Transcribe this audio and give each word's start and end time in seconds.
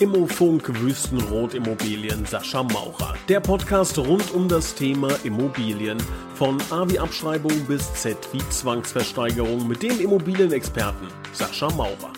Immofunk 0.00 0.68
Wüstenrot 0.80 1.54
Immobilien 1.54 2.26
Sascha 2.26 2.64
Maurer. 2.64 3.14
Der 3.28 3.38
Podcast 3.38 3.96
rund 3.96 4.34
um 4.34 4.48
das 4.48 4.74
Thema 4.74 5.08
Immobilien. 5.22 5.98
Von 6.34 6.60
A 6.70 6.88
wie 6.88 6.98
Abschreibung 6.98 7.52
bis 7.68 7.94
Z 7.94 8.16
wie 8.32 8.48
Zwangsversteigerung 8.48 9.68
mit 9.68 9.82
dem 9.84 10.00
Immobilienexperten 10.00 11.06
Sascha 11.32 11.70
Maurer. 11.70 12.12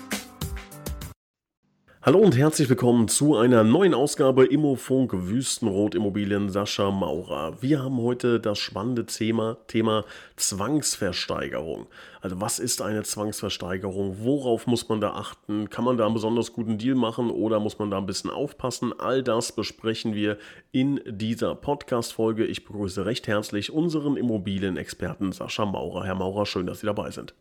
Hallo 2.06 2.20
und 2.20 2.36
herzlich 2.36 2.68
willkommen 2.68 3.08
zu 3.08 3.36
einer 3.36 3.64
neuen 3.64 3.92
Ausgabe 3.92 4.44
Immofunk 4.44 5.10
Wüstenrot 5.12 5.96
Immobilien 5.96 6.48
Sascha 6.50 6.92
Maurer. 6.92 7.60
Wir 7.60 7.82
haben 7.82 8.00
heute 8.00 8.38
das 8.38 8.60
spannende 8.60 9.06
Thema, 9.06 9.56
Thema 9.66 10.04
Zwangsversteigerung. 10.36 11.88
Also 12.20 12.40
was 12.40 12.60
ist 12.60 12.80
eine 12.80 13.02
Zwangsversteigerung? 13.02 14.18
Worauf 14.20 14.68
muss 14.68 14.88
man 14.88 15.00
da 15.00 15.14
achten? 15.14 15.68
Kann 15.68 15.84
man 15.84 15.96
da 15.96 16.04
einen 16.04 16.14
besonders 16.14 16.52
guten 16.52 16.78
Deal 16.78 16.94
machen 16.94 17.28
oder 17.28 17.58
muss 17.58 17.80
man 17.80 17.90
da 17.90 17.98
ein 17.98 18.06
bisschen 18.06 18.30
aufpassen? 18.30 18.92
All 18.96 19.24
das 19.24 19.50
besprechen 19.50 20.14
wir 20.14 20.38
in 20.70 21.00
dieser 21.08 21.56
Podcast-Folge. 21.56 22.44
Ich 22.44 22.64
begrüße 22.64 23.04
recht 23.04 23.26
herzlich 23.26 23.72
unseren 23.72 24.16
Immobilienexperten 24.16 25.32
Sascha 25.32 25.66
Maurer. 25.66 26.04
Herr 26.04 26.14
Maurer, 26.14 26.46
schön, 26.46 26.66
dass 26.66 26.78
Sie 26.78 26.86
dabei 26.86 27.10
sind. 27.10 27.34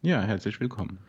Ja, 0.00 0.20
herzlich 0.20 0.60
willkommen. 0.60 1.00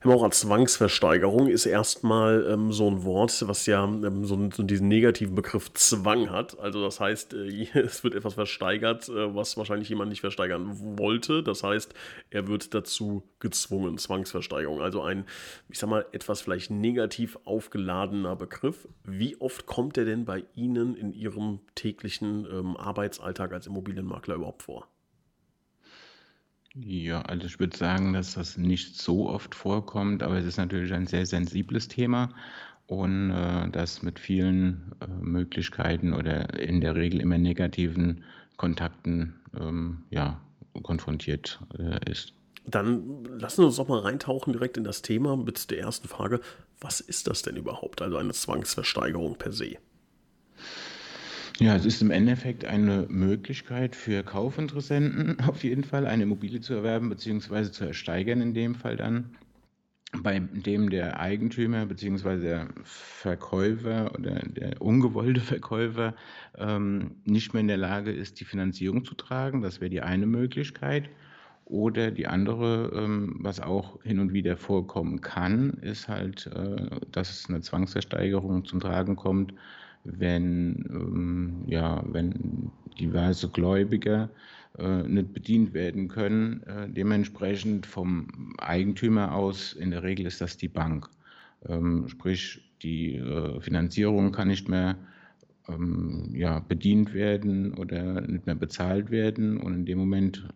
Herr 0.00 0.12
Maurer, 0.12 0.30
Zwangsversteigerung 0.30 1.48
ist 1.48 1.66
erstmal 1.66 2.46
ähm, 2.48 2.70
so 2.70 2.88
ein 2.88 3.02
Wort, 3.02 3.42
was 3.48 3.66
ja 3.66 3.82
ähm, 3.82 4.24
so, 4.24 4.48
so, 4.54 4.62
diesen 4.62 4.86
negativen 4.86 5.34
Begriff 5.34 5.72
Zwang 5.72 6.30
hat. 6.30 6.56
Also 6.60 6.80
das 6.84 7.00
heißt, 7.00 7.34
äh, 7.34 7.66
es 7.74 8.04
wird 8.04 8.14
etwas 8.14 8.34
versteigert, 8.34 9.08
äh, 9.08 9.34
was 9.34 9.56
wahrscheinlich 9.56 9.88
jemand 9.88 10.10
nicht 10.10 10.20
versteigern 10.20 10.98
wollte. 10.98 11.42
Das 11.42 11.64
heißt, 11.64 11.94
er 12.30 12.46
wird 12.46 12.74
dazu 12.74 13.24
gezwungen, 13.40 13.98
Zwangsversteigerung. 13.98 14.80
Also 14.80 15.02
ein, 15.02 15.24
ich 15.68 15.80
sag 15.80 15.90
mal, 15.90 16.06
etwas 16.12 16.42
vielleicht 16.42 16.70
negativ 16.70 17.36
aufgeladener 17.44 18.36
Begriff. 18.36 18.86
Wie 19.02 19.40
oft 19.40 19.66
kommt 19.66 19.98
er 19.98 20.04
denn 20.04 20.24
bei 20.24 20.44
Ihnen 20.54 20.94
in 20.94 21.12
Ihrem 21.12 21.58
täglichen 21.74 22.46
ähm, 22.52 22.76
Arbeitsalltag 22.76 23.52
als 23.52 23.66
Immobilienmakler 23.66 24.36
überhaupt 24.36 24.62
vor? 24.62 24.86
Ja, 26.74 27.22
also 27.22 27.46
ich 27.46 27.58
würde 27.58 27.76
sagen, 27.76 28.12
dass 28.12 28.34
das 28.34 28.56
nicht 28.56 28.96
so 28.96 29.28
oft 29.28 29.54
vorkommt, 29.54 30.22
aber 30.22 30.38
es 30.38 30.44
ist 30.44 30.58
natürlich 30.58 30.92
ein 30.92 31.06
sehr 31.06 31.26
sensibles 31.26 31.88
Thema 31.88 32.28
und 32.86 33.30
äh, 33.30 33.68
das 33.70 34.02
mit 34.02 34.18
vielen 34.18 34.92
äh, 35.00 35.06
Möglichkeiten 35.06 36.12
oder 36.12 36.58
in 36.58 36.80
der 36.80 36.94
Regel 36.94 37.20
immer 37.20 37.38
negativen 37.38 38.24
Kontakten 38.56 39.40
ähm, 39.58 40.04
ja, 40.10 40.40
konfrontiert 40.82 41.60
äh, 41.78 42.10
ist. 42.10 42.34
Dann 42.66 43.24
lassen 43.24 43.62
wir 43.62 43.66
uns 43.66 43.76
doch 43.76 43.88
mal 43.88 44.00
reintauchen 44.00 44.52
direkt 44.52 44.76
in 44.76 44.84
das 44.84 45.00
Thema 45.02 45.36
mit 45.36 45.70
der 45.70 45.80
ersten 45.80 46.06
Frage. 46.06 46.40
Was 46.80 47.00
ist 47.00 47.26
das 47.26 47.42
denn 47.42 47.56
überhaupt, 47.56 48.02
also 48.02 48.18
eine 48.18 48.32
Zwangsversteigerung 48.32 49.36
per 49.36 49.52
se? 49.52 49.76
Ja, 51.60 51.74
es 51.74 51.84
ist 51.84 52.02
im 52.02 52.12
Endeffekt 52.12 52.64
eine 52.64 53.06
Möglichkeit 53.08 53.96
für 53.96 54.22
Kaufinteressenten 54.22 55.40
auf 55.48 55.64
jeden 55.64 55.82
Fall, 55.82 56.06
eine 56.06 56.22
Immobilie 56.22 56.60
zu 56.60 56.74
erwerben 56.74 57.08
bzw. 57.08 57.72
zu 57.72 57.84
ersteigern 57.84 58.40
in 58.40 58.54
dem 58.54 58.76
Fall 58.76 58.96
dann, 58.96 59.36
bei 60.22 60.38
dem 60.38 60.88
der 60.88 61.18
Eigentümer 61.18 61.84
bzw. 61.86 62.38
der 62.40 62.68
Verkäufer 62.84 64.14
oder 64.14 64.40
der 64.48 64.80
ungewollte 64.80 65.40
Verkäufer 65.40 66.14
ähm, 66.56 67.16
nicht 67.24 67.52
mehr 67.54 67.62
in 67.62 67.68
der 67.68 67.76
Lage 67.76 68.12
ist, 68.12 68.38
die 68.38 68.44
Finanzierung 68.44 69.04
zu 69.04 69.14
tragen. 69.16 69.60
Das 69.60 69.80
wäre 69.80 69.90
die 69.90 70.00
eine 70.02 70.26
Möglichkeit. 70.26 71.10
Oder 71.64 72.12
die 72.12 72.26
andere, 72.28 72.92
ähm, 72.94 73.36
was 73.40 73.60
auch 73.60 74.02
hin 74.02 74.20
und 74.20 74.32
wieder 74.32 74.56
vorkommen 74.56 75.20
kann, 75.20 75.74
ist 75.82 76.08
halt, 76.08 76.46
äh, 76.46 76.88
dass 77.12 77.46
eine 77.48 77.60
Zwangsversteigerung 77.60 78.64
zum 78.64 78.80
Tragen 78.80 79.16
kommt 79.16 79.52
wenn, 80.18 80.84
ähm, 80.90 81.64
ja, 81.66 82.02
wenn 82.06 82.70
diverse 82.98 83.48
Gläubiger 83.48 84.30
äh, 84.78 85.02
nicht 85.02 85.32
bedient 85.32 85.74
werden 85.74 86.08
können, 86.08 86.62
äh, 86.64 86.88
dementsprechend 86.88 87.86
vom 87.86 88.54
Eigentümer 88.58 89.34
aus, 89.34 89.72
in 89.72 89.90
der 89.90 90.02
Regel 90.02 90.26
ist 90.26 90.40
das 90.40 90.56
die 90.56 90.68
Bank. 90.68 91.08
Ähm, 91.66 92.08
sprich, 92.08 92.60
die 92.82 93.16
äh, 93.16 93.60
Finanzierung 93.60 94.32
kann 94.32 94.48
nicht 94.48 94.68
mehr 94.68 94.96
ähm, 95.68 96.30
ja, 96.32 96.60
bedient 96.60 97.12
werden 97.12 97.74
oder 97.74 98.20
nicht 98.22 98.46
mehr 98.46 98.54
bezahlt 98.54 99.10
werden 99.10 99.58
und 99.58 99.74
in 99.74 99.84
dem 99.84 99.98
Moment 99.98 100.48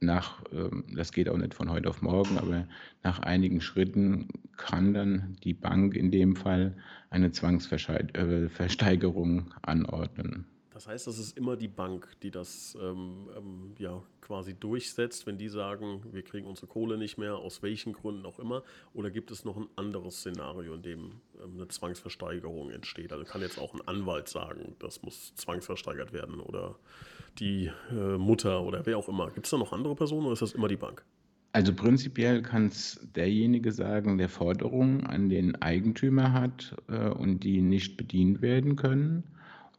nach, 0.00 0.42
ähm, 0.52 0.84
das 0.94 1.12
geht 1.12 1.28
auch 1.28 1.36
nicht 1.36 1.54
von 1.54 1.70
heute 1.70 1.88
auf 1.88 2.02
morgen, 2.02 2.38
aber 2.38 2.66
nach 3.02 3.20
einigen 3.20 3.60
Schritten 3.60 4.28
kann 4.56 4.94
dann 4.94 5.36
die 5.44 5.54
Bank 5.54 5.94
in 5.94 6.10
dem 6.10 6.34
Fall 6.36 6.76
eine 7.10 7.30
Zwangsversteigerung 7.32 9.38
äh, 9.38 9.42
anordnen. 9.62 10.46
Das 10.80 10.88
heißt, 10.88 11.08
das 11.08 11.18
ist 11.18 11.36
immer 11.36 11.58
die 11.58 11.68
Bank, 11.68 12.08
die 12.22 12.30
das 12.30 12.74
ähm, 12.80 13.28
ähm, 13.36 13.74
ja, 13.76 14.02
quasi 14.22 14.54
durchsetzt, 14.54 15.26
wenn 15.26 15.36
die 15.36 15.50
sagen, 15.50 16.02
wir 16.10 16.22
kriegen 16.22 16.46
unsere 16.46 16.68
Kohle 16.68 16.96
nicht 16.96 17.18
mehr, 17.18 17.36
aus 17.36 17.62
welchen 17.62 17.92
Gründen 17.92 18.24
auch 18.24 18.38
immer. 18.38 18.62
Oder 18.94 19.10
gibt 19.10 19.30
es 19.30 19.44
noch 19.44 19.58
ein 19.58 19.68
anderes 19.76 20.20
Szenario, 20.20 20.72
in 20.72 20.82
dem 20.82 21.20
ähm, 21.42 21.56
eine 21.56 21.68
Zwangsversteigerung 21.68 22.70
entsteht? 22.70 23.12
Also 23.12 23.26
kann 23.26 23.42
jetzt 23.42 23.58
auch 23.58 23.74
ein 23.74 23.86
Anwalt 23.86 24.30
sagen, 24.30 24.74
das 24.78 25.02
muss 25.02 25.34
zwangsversteigert 25.34 26.14
werden 26.14 26.40
oder 26.40 26.78
die 27.38 27.70
äh, 27.90 28.18
Mutter 28.18 28.62
oder 28.62 28.84
wer 28.86 28.98
auch 28.98 29.08
immer. 29.08 29.30
Gibt 29.30 29.46
es 29.46 29.50
da 29.50 29.58
noch 29.58 29.72
andere 29.72 29.94
Personen 29.94 30.26
oder 30.26 30.32
ist 30.32 30.42
das 30.42 30.52
immer 30.52 30.68
die 30.68 30.76
Bank? 30.76 31.04
Also 31.52 31.74
prinzipiell 31.74 32.42
kann 32.42 32.66
es 32.66 33.00
derjenige 33.16 33.72
sagen, 33.72 34.18
der 34.18 34.28
Forderungen 34.28 35.04
an 35.06 35.28
den 35.28 35.60
Eigentümer 35.60 36.32
hat 36.32 36.76
äh, 36.88 37.08
und 37.08 37.40
die 37.40 37.60
nicht 37.60 37.96
bedient 37.96 38.40
werden 38.40 38.76
können. 38.76 39.24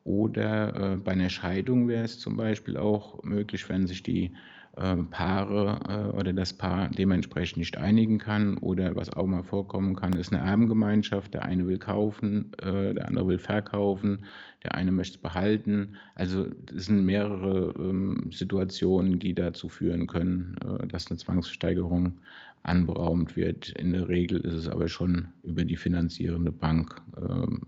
Oder 0.03 0.93
äh, 0.93 0.97
bei 0.97 1.11
einer 1.11 1.29
Scheidung 1.29 1.87
wäre 1.87 2.03
es 2.03 2.19
zum 2.19 2.35
Beispiel 2.35 2.75
auch 2.75 3.23
möglich, 3.23 3.69
wenn 3.69 3.87
sich 3.87 4.03
die 4.03 4.31
Paare 4.73 5.79
äh, 5.89 6.17
oder 6.17 6.31
das 6.31 6.53
Paar 6.53 6.89
dementsprechend 6.89 7.57
nicht 7.57 7.77
einigen 7.77 8.17
kann. 8.19 8.57
Oder 8.57 8.95
was 8.95 9.11
auch 9.11 9.25
mal 9.25 9.43
vorkommen 9.43 9.95
kann, 9.95 10.13
ist 10.13 10.33
eine 10.33 10.43
Erbengemeinschaft. 10.43 11.33
Der 11.33 11.43
eine 11.43 11.67
will 11.67 11.77
kaufen, 11.77 12.53
äh, 12.61 12.93
der 12.93 13.07
andere 13.07 13.27
will 13.27 13.37
verkaufen, 13.37 14.25
der 14.63 14.75
eine 14.75 14.91
möchte 14.91 15.17
es 15.17 15.21
behalten. 15.21 15.97
Also 16.15 16.47
es 16.73 16.85
sind 16.85 17.05
mehrere 17.05 17.73
ähm, 17.77 18.29
Situationen, 18.31 19.19
die 19.19 19.33
dazu 19.35 19.67
führen 19.67 20.07
können, 20.07 20.55
äh, 20.63 20.87
dass 20.87 21.11
eine 21.11 21.17
Zwangsversteigerung 21.17 22.13
anberaumt 22.63 23.35
wird. 23.35 23.69
In 23.69 23.91
der 23.91 24.07
Regel 24.07 24.39
ist 24.39 24.53
es 24.53 24.67
aber 24.69 24.87
schon 24.87 25.27
über 25.43 25.65
die 25.65 25.77
finanzierende 25.77 26.51
Bank, 26.51 27.01
ähm, 27.17 27.61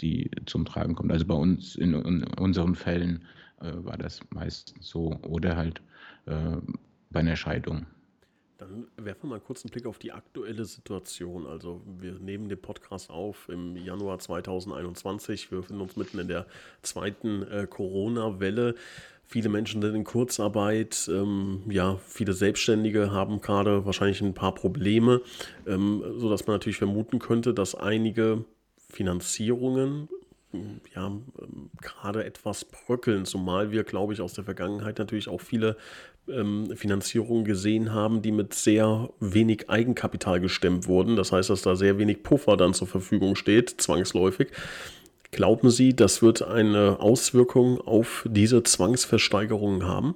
die 0.00 0.30
zum 0.46 0.64
Tragen 0.64 0.94
kommt. 0.94 1.12
Also 1.12 1.26
bei 1.26 1.34
uns 1.34 1.76
in, 1.76 1.92
in 1.92 2.24
unseren 2.38 2.74
Fällen 2.74 3.24
war 3.58 3.98
das 3.98 4.20
meistens 4.30 4.88
so. 4.88 5.20
Oder 5.20 5.54
halt 5.54 5.82
bei 6.24 7.20
einer 7.20 7.36
Scheidung. 7.36 7.86
Dann 8.60 8.88
werfen 8.98 9.22
wir 9.22 9.30
mal 9.30 9.40
kurz 9.40 9.64
einen 9.64 9.70
Blick 9.70 9.86
auf 9.86 9.98
die 9.98 10.12
aktuelle 10.12 10.66
Situation. 10.66 11.46
Also 11.46 11.80
wir 11.98 12.12
nehmen 12.12 12.50
den 12.50 12.60
Podcast 12.60 13.08
auf 13.08 13.48
im 13.48 13.74
Januar 13.74 14.18
2021. 14.18 15.50
Wir 15.50 15.60
befinden 15.60 15.80
uns 15.80 15.96
mitten 15.96 16.18
in 16.18 16.28
der 16.28 16.46
zweiten 16.82 17.42
äh, 17.44 17.66
Corona-Welle. 17.66 18.74
Viele 19.24 19.48
Menschen 19.48 19.80
sind 19.80 19.94
in 19.94 20.04
Kurzarbeit. 20.04 21.08
Ähm, 21.10 21.62
ja, 21.70 21.96
viele 22.04 22.34
Selbstständige 22.34 23.12
haben 23.12 23.40
gerade 23.40 23.86
wahrscheinlich 23.86 24.20
ein 24.20 24.34
paar 24.34 24.54
Probleme, 24.54 25.22
ähm, 25.66 26.04
sodass 26.18 26.46
man 26.46 26.56
natürlich 26.56 26.78
vermuten 26.78 27.18
könnte, 27.18 27.54
dass 27.54 27.74
einige 27.74 28.44
Finanzierungen 28.90 30.10
ja, 30.94 31.12
gerade 31.80 32.24
etwas 32.24 32.64
bröckeln, 32.64 33.24
zumal 33.24 33.70
wir, 33.70 33.84
glaube 33.84 34.12
ich, 34.12 34.20
aus 34.20 34.34
der 34.34 34.44
Vergangenheit 34.44 34.98
natürlich 34.98 35.28
auch 35.28 35.40
viele 35.40 35.76
ähm, 36.28 36.74
Finanzierungen 36.76 37.44
gesehen 37.44 37.92
haben, 37.92 38.22
die 38.22 38.32
mit 38.32 38.54
sehr 38.54 39.10
wenig 39.20 39.68
Eigenkapital 39.68 40.40
gestemmt 40.40 40.86
wurden. 40.86 41.16
Das 41.16 41.32
heißt, 41.32 41.50
dass 41.50 41.62
da 41.62 41.76
sehr 41.76 41.98
wenig 41.98 42.22
Puffer 42.22 42.56
dann 42.56 42.74
zur 42.74 42.86
Verfügung 42.88 43.36
steht, 43.36 43.80
zwangsläufig. 43.80 44.48
Glauben 45.32 45.70
Sie, 45.70 45.94
das 45.94 46.22
wird 46.22 46.42
eine 46.42 46.98
Auswirkung 47.00 47.80
auf 47.80 48.26
diese 48.28 48.62
Zwangsversteigerungen 48.62 49.86
haben? 49.86 50.14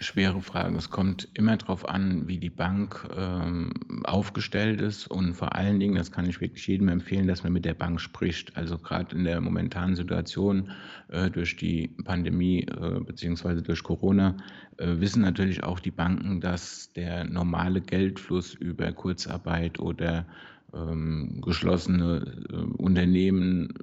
Schwere 0.00 0.40
Frage. 0.40 0.76
Es 0.76 0.90
kommt 0.90 1.28
immer 1.34 1.56
darauf 1.56 1.88
an, 1.88 2.28
wie 2.28 2.38
die 2.38 2.50
Bank 2.50 3.08
ähm, 3.16 3.72
aufgestellt 4.04 4.80
ist 4.80 5.08
und 5.08 5.34
vor 5.34 5.56
allen 5.56 5.80
Dingen, 5.80 5.96
das 5.96 6.12
kann 6.12 6.28
ich 6.28 6.40
wirklich 6.40 6.66
jedem 6.68 6.88
empfehlen, 6.88 7.26
dass 7.26 7.42
man 7.42 7.52
mit 7.52 7.64
der 7.64 7.74
Bank 7.74 8.00
spricht. 8.00 8.56
Also 8.56 8.78
gerade 8.78 9.16
in 9.16 9.24
der 9.24 9.40
momentanen 9.40 9.96
Situation 9.96 10.70
äh, 11.08 11.30
durch 11.30 11.56
die 11.56 11.88
Pandemie 12.04 12.60
äh, 12.60 13.00
beziehungsweise 13.00 13.62
durch 13.62 13.82
Corona 13.82 14.36
äh, 14.76 15.00
wissen 15.00 15.22
natürlich 15.22 15.64
auch 15.64 15.80
die 15.80 15.90
Banken, 15.90 16.40
dass 16.40 16.92
der 16.92 17.24
normale 17.24 17.80
Geldfluss 17.80 18.54
über 18.54 18.92
Kurzarbeit 18.92 19.80
oder 19.80 20.26
ähm, 20.74 21.40
geschlossene 21.40 22.46
äh, 22.50 22.54
Unternehmen 22.80 23.74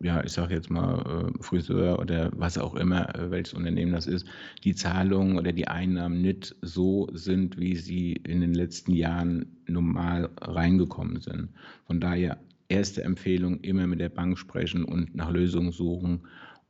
ja, 0.00 0.22
ich 0.24 0.32
sage 0.32 0.54
jetzt 0.54 0.70
mal 0.70 1.30
äh, 1.38 1.42
Friseur 1.42 1.98
oder 1.98 2.30
was 2.34 2.58
auch 2.58 2.74
immer, 2.74 3.14
äh, 3.14 3.30
welches 3.30 3.54
Unternehmen 3.54 3.92
das 3.92 4.06
ist, 4.06 4.26
die 4.64 4.74
Zahlungen 4.74 5.38
oder 5.38 5.52
die 5.52 5.68
Einnahmen 5.68 6.20
nicht 6.20 6.54
so 6.62 7.08
sind, 7.12 7.58
wie 7.58 7.76
sie 7.76 8.12
in 8.12 8.40
den 8.40 8.54
letzten 8.54 8.92
Jahren 8.92 9.46
normal 9.66 10.30
reingekommen 10.40 11.20
sind. 11.20 11.48
Von 11.86 12.00
daher 12.00 12.38
erste 12.68 13.02
Empfehlung, 13.02 13.60
immer 13.60 13.86
mit 13.86 14.00
der 14.00 14.08
Bank 14.08 14.38
sprechen 14.38 14.84
und 14.84 15.14
nach 15.14 15.30
Lösungen 15.30 15.72
suchen 15.72 16.20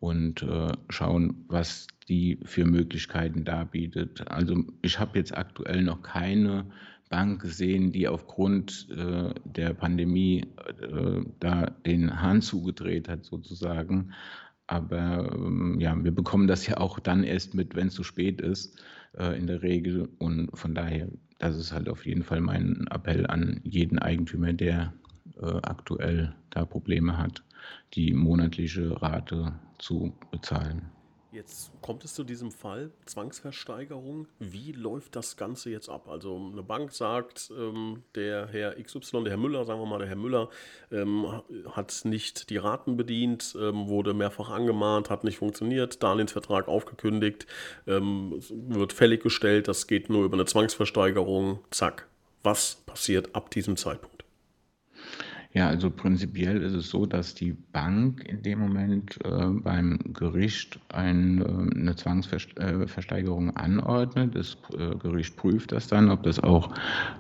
und 0.00 0.43
äh, 0.43 0.73
schauen, 0.91 1.44
was 1.49 1.87
die 2.09 2.38
für 2.44 2.65
Möglichkeiten 2.65 3.44
da 3.44 3.65
bietet. 3.65 4.29
Also 4.29 4.65
ich 4.82 4.99
habe 4.99 5.19
jetzt 5.19 5.37
aktuell 5.37 5.82
noch 5.82 6.03
keine 6.03 6.67
Bank 7.15 7.43
gesehen, 7.43 7.93
die 7.93 8.09
aufgrund 8.09 8.89
äh, 8.91 9.33
der 9.45 9.73
Pandemie 9.73 10.49
äh, 10.81 11.21
da 11.39 11.67
den 11.87 12.21
Hahn 12.21 12.43
zugedreht 12.43 13.09
hat 13.09 13.25
sozusagen. 13.25 14.11
Aber 14.67 15.33
ähm, 15.33 15.79
ja, 15.79 15.95
wir 16.03 16.11
bekommen 16.11 16.49
das 16.49 16.67
ja 16.67 16.79
auch 16.79 16.99
dann 16.99 17.23
erst 17.23 17.55
mit, 17.55 17.77
wenn 17.77 17.87
es 17.87 17.95
zu 17.95 18.03
spät 18.03 18.41
ist, 18.41 18.83
äh, 19.17 19.39
in 19.39 19.47
der 19.47 19.63
Regel. 19.63 20.09
Und 20.19 20.51
von 20.59 20.75
daher, 20.75 21.07
das 21.39 21.57
ist 21.57 21.71
halt 21.71 21.89
auf 21.89 22.05
jeden 22.05 22.25
Fall 22.25 22.41
mein 22.41 22.89
Appell 22.91 23.29
an 23.29 23.61
jeden 23.63 24.01
Eigentümer, 24.01 24.53
der 24.53 24.93
äh, 25.41 25.47
aktuell 25.63 26.35
da 26.51 26.65
Probleme 26.65 27.17
hat, 27.17 27.45
die 27.93 28.13
monatliche 28.13 29.01
Rate 29.01 29.53
zu 29.79 30.15
bezahlen. 30.33 30.91
Jetzt 31.35 31.73
kommt 31.83 32.05
es 32.05 32.15
zu 32.15 32.23
diesem 32.23 32.53
Fall, 32.53 32.93
Zwangsversteigerung. 33.07 34.29
Wie 34.39 34.71
läuft 34.71 35.17
das 35.17 35.37
Ganze 35.37 35.69
jetzt 35.69 35.89
ab? 35.89 36.09
Also 36.09 36.37
eine 36.53 36.63
Bank 36.63 36.93
sagt, 36.93 37.51
ähm, 37.59 38.05
der 38.15 38.47
Herr 38.47 38.81
XY, 38.81 39.25
der 39.25 39.31
Herr 39.31 39.37
Müller, 39.37 39.65
sagen 39.65 39.81
wir 39.81 39.87
mal, 39.87 39.99
der 39.99 40.07
Herr 40.07 40.15
Müller 40.15 40.49
ähm, 40.93 41.43
hat 41.73 42.03
nicht 42.05 42.51
die 42.51 42.57
Raten 42.57 42.97
bedient, 42.97 43.57
ähm, 43.61 43.89
wurde 43.89 44.15
mehrfach 44.15 44.51
angemahnt, 44.51 45.11
hat 45.11 45.25
nicht 45.25 45.39
funktioniert, 45.39 46.05
Darlehensvertrag 46.05 46.69
aufgekündigt, 46.69 47.49
ähm, 47.89 48.41
wird 48.51 48.93
fällig 48.93 49.21
gestellt, 49.25 49.67
das 49.67 49.89
geht 49.89 50.11
nur 50.11 50.25
über 50.25 50.35
eine 50.35 50.47
Zwangsversteigerung, 50.47 51.59
zack. 51.71 52.07
Was 52.45 52.77
passiert 52.87 53.35
ab 53.35 53.51
diesem 53.51 53.77
Zeitpunkt? 53.77 54.14
Ja, 55.55 55.69
also 55.69 55.89
prinzipiell 55.89 56.61
ist 56.62 56.73
es 56.73 56.91
so, 56.91 57.06
dass 57.06 57.37
die 57.37 57.53
Bank 57.53 58.25
in 58.25 58.43
dem 58.43 58.59
Moment 58.59 59.17
äh, 59.25 59.47
beim 59.51 60.01
Gericht 60.12 60.81
ein, 60.89 61.43
äh, 61.43 61.79
eine 61.79 61.95
Zwangsversteigerung 61.95 63.51
äh, 63.51 63.53
anordnet. 63.55 64.35
Das 64.35 64.56
äh, 64.77 64.97
Gericht 64.97 65.37
prüft 65.37 65.71
das 65.71 65.87
dann, 65.87 66.11
ob 66.11 66.25
das 66.25 66.41
auch 66.41 66.71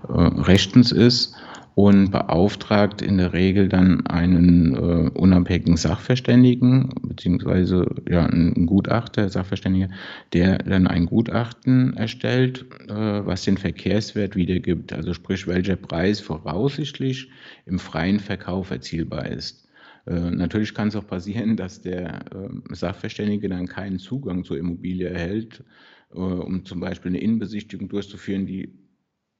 rechtens 0.08 0.90
ist 0.90 1.36
und 1.74 2.10
beauftragt 2.10 3.02
in 3.02 3.18
der 3.18 3.32
Regel 3.32 3.68
dann 3.68 4.06
einen 4.06 4.74
äh, 4.74 5.10
unabhängigen 5.10 5.76
Sachverständigen 5.76 6.90
beziehungsweise 7.02 7.86
ja, 8.08 8.26
einen 8.26 8.66
Gutachter, 8.66 9.28
Sachverständiger, 9.28 9.88
der 10.32 10.58
dann 10.58 10.86
ein 10.86 11.06
Gutachten 11.06 11.96
erstellt, 11.96 12.66
äh, 12.88 12.94
was 12.94 13.42
den 13.42 13.58
Verkehrswert 13.58 14.36
wiedergibt, 14.36 14.92
also 14.92 15.14
sprich 15.14 15.48
welcher 15.48 15.76
Preis 15.76 16.20
voraussichtlich 16.20 17.28
im 17.66 17.78
freien 17.80 18.20
Verkauf 18.20 18.70
erzielbar 18.70 19.26
ist. 19.26 19.68
Äh, 20.06 20.30
natürlich 20.30 20.74
kann 20.74 20.88
es 20.88 20.96
auch 20.96 21.06
passieren, 21.06 21.56
dass 21.56 21.80
der 21.80 22.20
äh, 22.32 22.74
Sachverständige 22.74 23.48
dann 23.48 23.66
keinen 23.66 23.98
Zugang 23.98 24.44
zur 24.44 24.58
Immobilie 24.58 25.08
erhält, 25.08 25.64
äh, 26.12 26.18
um 26.18 26.64
zum 26.64 26.78
Beispiel 26.78 27.10
eine 27.10 27.20
Innenbesichtigung 27.20 27.88
durchzuführen, 27.88 28.46
die 28.46 28.72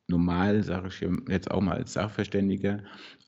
normal, 0.09 0.63
sage 0.63 0.89
ich 0.89 1.07
jetzt 1.29 1.51
auch 1.51 1.61
mal 1.61 1.77
als 1.77 1.95
Sachverständiger, 1.95 2.83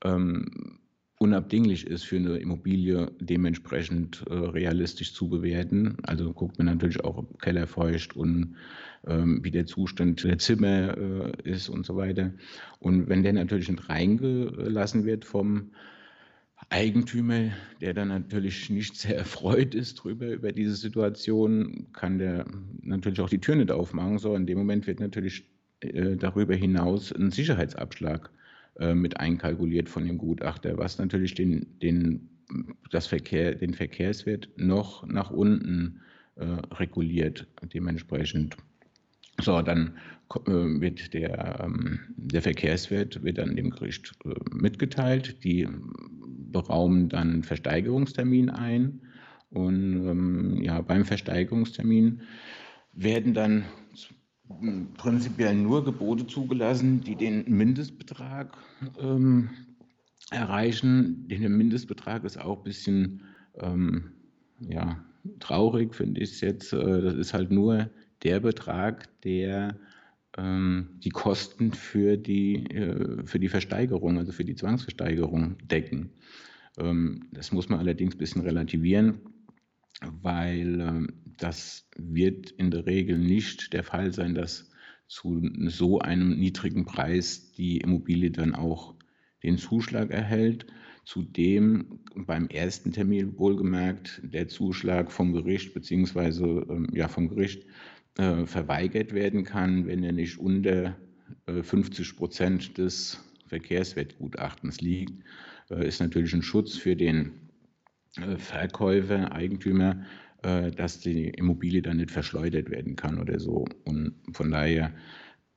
ähm, 0.05 0.79
unabdinglich 1.19 1.87
ist 1.87 2.05
für 2.05 2.17
eine 2.17 2.37
Immobilie 2.37 3.11
dementsprechend 3.21 4.23
äh, 4.29 4.35
realistisch 4.35 5.15
zu 5.15 5.29
bewerten. 5.29 5.97
Also 6.03 6.33
guckt 6.33 6.59
man 6.59 6.67
natürlich 6.67 7.03
auch, 7.05 7.17
ob 7.17 7.41
Keller 7.41 7.67
feucht 7.67 8.15
und 8.17 8.57
ähm, 9.07 9.43
wie 9.43 9.51
der 9.51 9.67
Zustand 9.67 10.25
der 10.25 10.39
Zimmer 10.39 10.97
äh, 10.97 11.33
ist 11.45 11.69
und 11.69 11.87
so 11.87 11.97
weiter. 11.97 12.33
Und 12.81 13.09
wenn 13.09 13.23
der 13.23 13.33
natürlich 13.33 13.71
nicht 13.71 13.89
reingelassen 13.89 15.05
wird 15.05 15.25
vom 15.25 15.71
Eigentümer, 16.69 17.51
der 17.81 17.95
dann 17.95 18.09
natürlich 18.09 18.69
nicht 18.69 18.97
sehr 18.97 19.17
erfreut 19.17 19.75
ist 19.75 19.95
drüber, 19.95 20.29
über 20.29 20.53
diese 20.53 20.75
Situation, 20.75 21.87
kann 21.93 22.19
der 22.19 22.45
natürlich 22.83 23.21
auch 23.21 23.31
die 23.31 23.41
Tür 23.41 23.57
nicht 23.57 23.71
aufmachen. 23.71 24.19
So, 24.19 24.35
in 24.35 24.47
dem 24.47 24.59
Moment 24.59 24.87
wird 24.87 25.01
natürlich 25.01 25.45
äh, 25.81 26.17
darüber 26.17 26.55
hinaus 26.55 27.13
ein 27.13 27.31
Sicherheitsabschlag 27.31 28.31
äh, 28.79 28.95
mit 28.95 29.19
einkalkuliert 29.19 29.89
von 29.89 30.07
dem 30.07 30.19
Gutachter, 30.19 30.77
was 30.79 30.99
natürlich 30.99 31.35
den, 31.35 31.67
den, 31.81 32.29
das 32.91 33.07
Verkehr, 33.07 33.55
den 33.55 33.75
Verkehrswert 33.75 34.49
noch 34.57 35.07
nach 35.07 35.31
unten 35.31 36.01
äh, 36.37 36.45
reguliert 36.75 37.47
dementsprechend. 37.73 38.57
So, 39.41 39.61
dann 39.63 39.97
äh, 40.35 40.51
wird 40.51 41.15
der, 41.15 41.61
ähm, 41.65 42.01
der 42.17 42.43
Verkehrswert 42.43 43.23
wird 43.23 43.39
dann 43.39 43.57
dem 43.57 43.71
Gericht 43.71 44.13
mitgeteilt. 44.51 45.43
Die 45.45 45.69
beraumen 46.53 47.09
dann 47.09 47.43
Versteigerungstermin 47.43 48.51
ein. 48.51 49.01
Und 49.51 50.07
ähm, 50.07 50.63
ja, 50.63 50.81
beim 50.81 51.05
Versteigerungstermin 51.05 52.23
werden 52.93 53.35
dann 53.35 53.65
prinzipiell 54.97 55.55
nur 55.55 55.85
Gebote 55.85 56.27
zugelassen, 56.27 57.01
die 57.01 57.17
den 57.17 57.45
Mindestbetrag 57.49 58.57
ähm, 58.99 59.51
erreichen. 60.31 61.27
Der 61.29 61.49
Mindestbetrag 61.49 62.25
ist 62.25 62.41
auch 62.41 62.59
ein 62.59 62.65
bisschen 62.65 63.23
ähm, 63.59 64.13
ja, 64.61 65.05
traurig, 65.41 65.95
finde 65.95 66.21
ich 66.21 66.31
es 66.33 66.41
jetzt. 66.41 66.73
Äh, 66.73 67.03
das 67.03 67.15
ist 67.15 67.35
halt 67.35 67.51
nur 67.51 67.91
der 68.23 68.41
Betrag, 68.41 69.09
der 69.23 69.77
ähm, 70.37 70.89
die 70.99 71.11
Kosten 71.11 71.73
für 71.73 72.17
die, 72.17 72.67
äh, 72.67 73.25
für 73.25 73.39
die 73.39 73.49
Versteigerung, 73.49 74.19
also 74.19 74.33
für 74.33 74.45
die 74.45 74.55
Zwangsversteigerung 74.55 75.57
decken. 75.67 76.11
Ähm, 76.79 77.29
das 77.33 77.53
muss 77.53 77.69
man 77.69 77.79
allerdings 77.79 78.15
ein 78.15 78.19
bisschen 78.19 78.43
relativieren, 78.43 79.21
weil 80.23 80.81
ähm, 80.81 81.09
das 81.39 81.89
wird 81.97 82.51
in 82.53 82.71
der 82.71 82.87
Regel 82.87 83.19
nicht 83.19 83.73
der 83.73 83.85
Fall 83.85 84.13
sein, 84.13 84.35
dass 84.35 84.71
zu 85.09 85.43
so 85.67 86.01
einem 86.01 86.39
niedrigen 86.39 86.85
Preis 86.85 87.53
die 87.53 87.79
Immobilie 87.79 88.31
dann 88.31 88.55
auch 88.55 88.95
den 89.43 89.59
Zuschlag 89.59 90.11
erhält. 90.11 90.67
Zudem 91.05 92.01
beim 92.17 92.49
ersten 92.49 92.93
Termin 92.93 93.39
wohlgemerkt 93.39 94.21
der 94.25 94.49
Zuschlag 94.49 95.13
vom 95.13 95.33
Gericht 95.33 95.73
beziehungsweise 95.75 96.45
ähm, 96.69 96.89
ja 96.93 97.07
vom 97.07 97.29
Gericht 97.29 97.65
äh, 98.19 98.45
verweigert 98.45 99.13
werden 99.13 99.45
kann, 99.45 99.87
wenn 99.87 100.03
er 100.03 100.13
nicht 100.13 100.39
unter 100.39 100.97
äh, 101.47 101.63
50 101.63 102.17
Prozent 102.17 102.79
des 102.79 103.23
Verkehrswertgutachtens 103.47 104.81
liegt, 104.81 105.23
äh, 105.71 105.87
ist 105.87 106.01
natürlich 106.01 106.35
ein 106.35 106.43
Schutz 106.43 106.77
für 106.77 106.97
den 106.97 107.33
äh, 108.17 108.37
Verkäufer, 108.37 109.31
Eigentümer, 109.33 110.05
dass 110.43 111.01
die 111.01 111.31
Immobilie 111.31 111.83
dann 111.83 111.97
nicht 111.97 112.11
verschleudert 112.11 112.71
werden 112.71 112.95
kann 112.95 113.19
oder 113.19 113.41
so. 113.41 113.65
Und 113.85 114.15
von 114.33 114.51
daher 114.51 114.93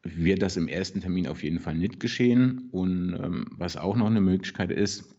wird 0.04 0.42
das 0.42 0.58
im 0.58 0.68
ersten 0.68 1.02
Termin 1.02 1.28
auf 1.28 1.44
jeden 1.44 1.60
Fall 1.60 1.76
nicht 1.76 2.00
geschehen. 2.00 2.70
Und 2.72 3.14
ähm, 3.14 3.46
was 3.52 3.78
auch 3.78 3.96
noch 3.96 4.08
eine 4.08 4.22
Möglichkeit 4.22 4.72
ist, 4.72 5.16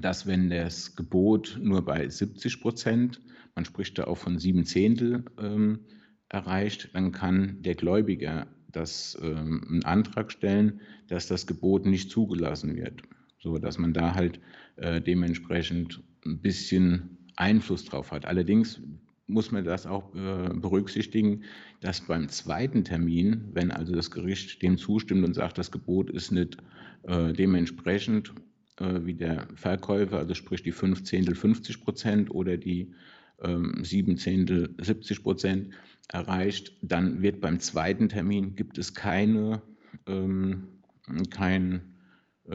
dass 0.00 0.26
wenn 0.26 0.50
das 0.50 0.96
Gebot 0.96 1.58
nur 1.62 1.84
bei 1.84 2.08
70 2.08 2.60
Prozent, 2.60 3.20
man 3.54 3.64
spricht 3.64 3.98
da 3.98 4.04
auch 4.04 4.18
von 4.18 4.38
sieben 4.38 4.64
Zehntel, 4.64 5.24
ähm, 5.38 5.80
erreicht, 6.28 6.90
dann 6.92 7.12
kann 7.12 7.62
der 7.62 7.74
Gläubiger 7.74 8.48
das, 8.72 9.16
ähm, 9.22 9.64
einen 9.68 9.84
Antrag 9.84 10.32
stellen, 10.32 10.80
dass 11.08 11.28
das 11.28 11.46
Gebot 11.46 11.86
nicht 11.86 12.10
zugelassen 12.10 12.76
wird. 12.76 13.02
So 13.38 13.58
dass 13.58 13.78
man 13.78 13.92
da 13.92 14.14
halt 14.14 14.40
äh, 14.76 15.00
dementsprechend 15.00 16.02
ein 16.26 16.40
bisschen 16.40 17.25
Einfluss 17.36 17.84
drauf 17.84 18.12
hat. 18.12 18.26
Allerdings 18.26 18.80
muss 19.26 19.50
man 19.50 19.64
das 19.64 19.86
auch 19.86 20.14
äh, 20.14 20.48
berücksichtigen, 20.54 21.42
dass 21.80 22.00
beim 22.00 22.28
zweiten 22.28 22.84
Termin, 22.84 23.48
wenn 23.52 23.70
also 23.70 23.94
das 23.94 24.10
Gericht 24.10 24.62
dem 24.62 24.78
zustimmt 24.78 25.24
und 25.24 25.34
sagt, 25.34 25.58
das 25.58 25.70
Gebot 25.70 26.10
ist 26.10 26.30
nicht 26.30 26.58
äh, 27.02 27.32
dementsprechend 27.32 28.32
äh, 28.78 29.00
wie 29.04 29.14
der 29.14 29.48
Verkäufer, 29.54 30.18
also 30.18 30.34
sprich 30.34 30.62
die 30.62 30.72
5 30.72 31.02
Zehntel 31.04 31.34
50 31.34 31.82
Prozent 31.82 32.30
oder 32.30 32.56
die 32.56 32.92
ähm, 33.42 33.84
7 33.84 34.16
Zehntel 34.16 34.74
70 34.78 35.22
Prozent 35.22 35.70
erreicht, 36.08 36.72
dann 36.82 37.22
wird 37.22 37.40
beim 37.40 37.58
zweiten 37.58 38.08
Termin 38.08 38.54
gibt 38.54 38.78
es 38.78 38.94
keine, 38.94 39.60
ähm, 40.06 40.68
kein 41.30 41.95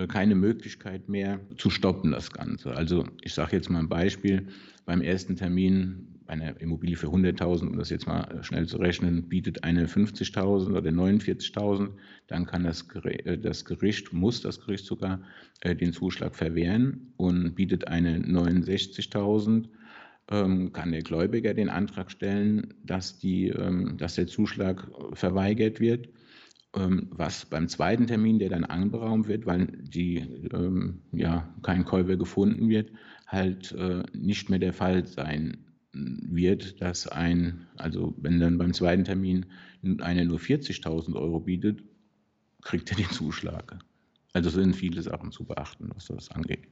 keine 0.08 0.36
Möglichkeit 0.36 1.10
mehr 1.10 1.40
zu 1.58 1.70
stoppen, 1.70 2.12
das 2.12 2.32
Ganze. 2.32 2.76
Also 2.76 3.06
ich 3.22 3.34
sage 3.34 3.56
jetzt 3.56 3.70
mal 3.70 3.80
ein 3.80 3.90
Beispiel, 3.90 4.48
beim 4.86 5.02
ersten 5.02 5.36
Termin 5.36 6.12
eine 6.32 6.56
Immobilie 6.60 6.96
für 6.96 7.08
100.000, 7.08 7.68
um 7.68 7.78
das 7.78 7.90
jetzt 7.90 8.08
mal 8.08 8.24
äh, 8.24 8.44
schnell 8.44 8.66
zu 8.66 8.78
rechnen, 8.78 9.28
bietet 9.28 9.64
eine 9.64 9.86
50.000 9.88 10.70
oder 10.70 10.90
49.000, 10.90 11.90
dann 12.28 12.46
kann 12.46 12.64
das, 12.64 12.88
äh, 13.04 13.38
das 13.38 13.66
Gericht, 13.66 14.14
muss 14.14 14.42
das 14.42 14.62
Gericht 14.62 14.86
sogar 14.86 15.22
äh, 15.60 15.76
den 15.76 15.92
Zuschlag 15.92 16.36
verwehren 16.36 17.14
und 17.18 17.56
bietet 17.56 17.88
eine 17.88 18.20
69.000, 18.20 19.68
ähm, 20.30 20.72
kann 20.72 20.94
der 20.94 21.02
Gläubiger 21.02 21.54
den 21.54 21.70
Antrag 21.70 22.10
stellen, 22.10 22.74
dass, 22.84 23.20
die, 23.20 23.50
ähm, 23.50 23.98
dass 23.98 24.16
der 24.16 24.28
Zuschlag 24.28 24.90
verweigert 25.14 25.82
wird 25.82 26.08
was 26.74 27.46
beim 27.46 27.68
zweiten 27.68 28.08
Termin, 28.08 28.40
der 28.40 28.50
dann 28.50 28.64
anberaumt 28.64 29.28
wird, 29.28 29.46
weil 29.46 29.68
die, 29.68 30.18
ähm, 30.54 31.02
ja, 31.12 31.54
kein 31.64 31.84
Käufer 31.84 32.16
gefunden 32.16 32.70
wird, 32.70 32.92
halt 33.28 33.74
äh, 33.74 34.04
nicht 34.14 34.50
mehr 34.50 34.60
der 34.60 34.74
Fall 34.74 35.06
sein 35.06 35.66
wird, 35.94 36.82
dass 36.82 37.08
ein, 37.08 37.68
also 37.76 38.16
wenn 38.18 38.40
dann 38.40 38.58
beim 38.58 38.74
zweiten 38.74 39.04
Termin 39.04 39.48
einer 40.00 40.24
nur 40.24 40.40
40.000 40.40 41.16
Euro 41.16 41.42
bietet, 41.42 41.84
kriegt 42.62 42.90
er 42.92 42.98
den 42.98 43.10
Zuschlag. 43.10 43.78
Also 44.34 44.50
sind 44.50 44.76
viele 44.76 45.02
Sachen 45.02 45.32
zu 45.32 45.44
beachten, 45.44 45.90
was 45.94 46.06
das 46.06 46.32
angeht. 46.32 46.68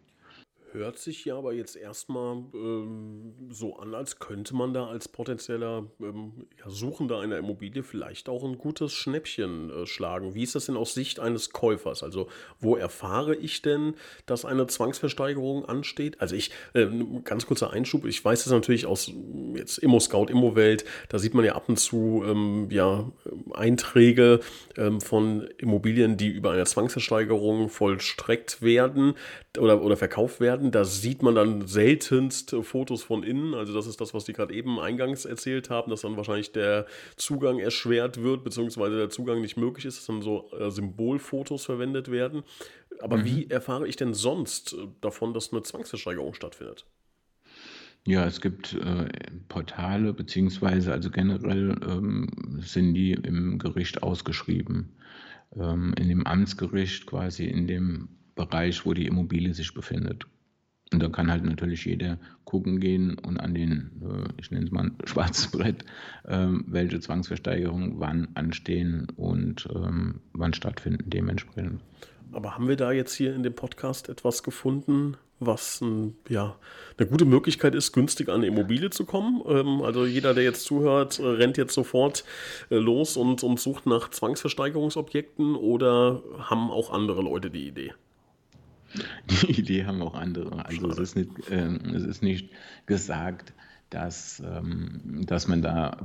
Hört 0.71 0.99
sich 0.99 1.25
ja 1.25 1.35
aber 1.35 1.53
jetzt 1.53 1.75
erstmal 1.75 2.43
ähm, 2.53 3.33
so 3.49 3.77
an, 3.77 3.95
als 3.95 4.19
könnte 4.19 4.55
man 4.55 4.73
da 4.73 4.87
als 4.87 5.07
potenzieller 5.07 5.87
ähm, 5.99 6.47
ja, 6.59 6.69
Suchender 6.69 7.19
einer 7.19 7.37
Immobilie 7.37 7.81
vielleicht 7.81 8.29
auch 8.29 8.43
ein 8.43 8.57
gutes 8.57 8.93
Schnäppchen 8.93 9.71
äh, 9.71 9.85
schlagen. 9.87 10.35
Wie 10.35 10.43
ist 10.43 10.53
das 10.53 10.67
denn 10.67 10.77
aus 10.77 10.93
Sicht 10.93 11.19
eines 11.19 11.51
Käufers? 11.51 12.03
Also, 12.03 12.27
wo 12.59 12.75
erfahre 12.75 13.35
ich 13.35 13.63
denn, 13.63 13.95
dass 14.27 14.45
eine 14.45 14.67
Zwangsversteigerung 14.67 15.65
ansteht? 15.65 16.21
Also, 16.21 16.35
ich, 16.35 16.51
äh, 16.73 16.87
ganz 17.23 17.47
kurzer 17.47 17.71
Einschub, 17.71 18.05
ich 18.05 18.23
weiß 18.23 18.43
das 18.43 18.53
natürlich 18.53 18.85
aus 18.85 19.11
jetzt 19.55 19.77
Immo-Scout, 19.77 20.25
Immo-Welt, 20.25 20.85
da 21.09 21.19
sieht 21.19 21.33
man 21.33 21.45
ja 21.45 21.55
ab 21.55 21.67
und 21.67 21.79
zu 21.79 22.23
ähm, 22.25 22.67
ja, 22.71 23.11
Einträge 23.53 24.39
ähm, 24.77 25.01
von 25.01 25.47
Immobilien, 25.57 26.17
die 26.17 26.29
über 26.29 26.51
eine 26.51 26.65
Zwangsversteigerung 26.65 27.69
vollstreckt 27.69 28.61
werden 28.61 29.15
oder, 29.57 29.81
oder 29.81 29.97
verkauft 29.97 30.39
werden. 30.39 30.71
Da 30.71 30.85
sieht 30.85 31.21
man 31.21 31.35
dann 31.35 31.67
seltenst 31.67 32.55
Fotos 32.61 33.03
von 33.03 33.23
innen. 33.23 33.53
Also 33.53 33.73
das 33.73 33.87
ist 33.87 33.99
das, 34.01 34.13
was 34.13 34.25
die 34.25 34.33
gerade 34.33 34.53
eben 34.53 34.79
eingangs 34.79 35.25
erzählt 35.25 35.69
haben, 35.69 35.89
dass 35.89 36.01
dann 36.01 36.17
wahrscheinlich 36.17 36.51
der 36.51 36.85
Zugang 37.15 37.59
erschwert 37.59 38.21
wird, 38.21 38.43
beziehungsweise 38.43 38.97
der 38.97 39.09
Zugang 39.09 39.41
nicht 39.41 39.57
möglich 39.57 39.85
ist, 39.85 39.97
dass 39.97 40.05
dann 40.05 40.21
so 40.21 40.49
äh, 40.57 40.69
Symbolfotos 40.69 41.65
verwendet 41.65 42.11
werden. 42.11 42.43
Aber 42.99 43.17
mhm. 43.17 43.25
wie 43.25 43.49
erfahre 43.49 43.87
ich 43.87 43.95
denn 43.95 44.13
sonst 44.13 44.73
äh, 44.73 44.87
davon, 45.01 45.33
dass 45.33 45.51
eine 45.51 45.63
Zwangsversteigerung 45.63 46.33
stattfindet? 46.33 46.85
Ja, 48.05 48.25
es 48.25 48.41
gibt 48.41 48.73
äh, 48.73 49.07
Portale, 49.49 50.13
beziehungsweise 50.13 50.91
also 50.91 51.11
generell 51.11 51.75
ähm, 51.87 52.59
sind 52.59 52.93
die 52.93 53.11
im 53.11 53.59
Gericht 53.59 54.01
ausgeschrieben. 54.01 54.89
Ähm, 55.55 55.93
in 55.97 56.09
dem 56.09 56.25
Amtsgericht 56.25 57.05
quasi 57.05 57.45
in 57.45 57.67
dem 57.67 58.09
Bereich, 58.35 58.85
wo 58.85 58.93
die 58.93 59.05
Immobilie 59.05 59.53
sich 59.53 59.73
befindet. 59.73 60.25
Und 60.91 61.03
da 61.03 61.09
kann 61.09 61.29
halt 61.29 61.43
natürlich 61.43 61.85
jeder 61.85 62.17
gucken 62.45 62.79
gehen 62.79 63.15
und 63.19 63.39
an 63.39 63.53
den, 63.53 63.91
äh, 64.01 64.29
ich 64.41 64.49
nenne 64.49 64.65
es 64.65 64.71
mal 64.71 64.91
schwarzes 65.05 65.47
Brett, 65.51 65.85
ähm, 66.27 66.65
welche 66.67 66.99
Zwangsversteigerungen 66.99 67.99
wann 67.99 68.29
anstehen 68.33 69.07
und 69.15 69.67
ähm, 69.75 70.21
wann 70.33 70.53
stattfinden 70.53 71.09
dementsprechend. 71.09 71.81
Aber 72.31 72.55
haben 72.55 72.67
wir 72.67 72.75
da 72.75 72.91
jetzt 72.91 73.13
hier 73.13 73.35
in 73.35 73.43
dem 73.43 73.55
Podcast 73.55 74.09
etwas 74.09 74.43
gefunden, 74.43 75.17
was 75.39 75.81
ein, 75.81 76.15
ja, 76.27 76.55
eine 76.97 77.07
gute 77.07 77.25
Möglichkeit 77.25 77.73
ist, 77.73 77.93
günstig 77.93 78.29
an 78.29 78.35
eine 78.35 78.47
Immobilie 78.47 78.89
zu 78.89 79.05
kommen? 79.05 79.41
Ähm, 79.47 79.81
also 79.81 80.05
jeder, 80.05 80.33
der 80.33 80.43
jetzt 80.43 80.63
zuhört, 80.65 81.19
äh, 81.19 81.25
rennt 81.25 81.57
jetzt 81.57 81.73
sofort 81.73 82.23
äh, 82.69 82.75
los 82.75 83.17
und, 83.17 83.43
und 83.43 83.59
sucht 83.59 83.85
nach 83.85 84.09
Zwangsversteigerungsobjekten 84.09 85.55
oder 85.55 86.21
haben 86.39 86.69
auch 86.69 86.91
andere 86.91 87.21
Leute 87.21 87.49
die 87.49 87.67
Idee? 87.67 87.93
Die 89.29 89.59
Idee 89.59 89.85
haben 89.85 90.01
auch 90.01 90.15
andere. 90.15 90.65
Also 90.65 90.89
es 90.89 90.97
ist 90.97 91.15
nicht, 91.15 91.29
äh, 91.51 91.75
es 91.95 92.03
ist 92.03 92.23
nicht 92.23 92.49
gesagt, 92.87 93.53
dass, 93.91 94.39
ähm, 94.39 95.25
dass 95.25 95.47
man 95.47 95.61
da 95.61 95.97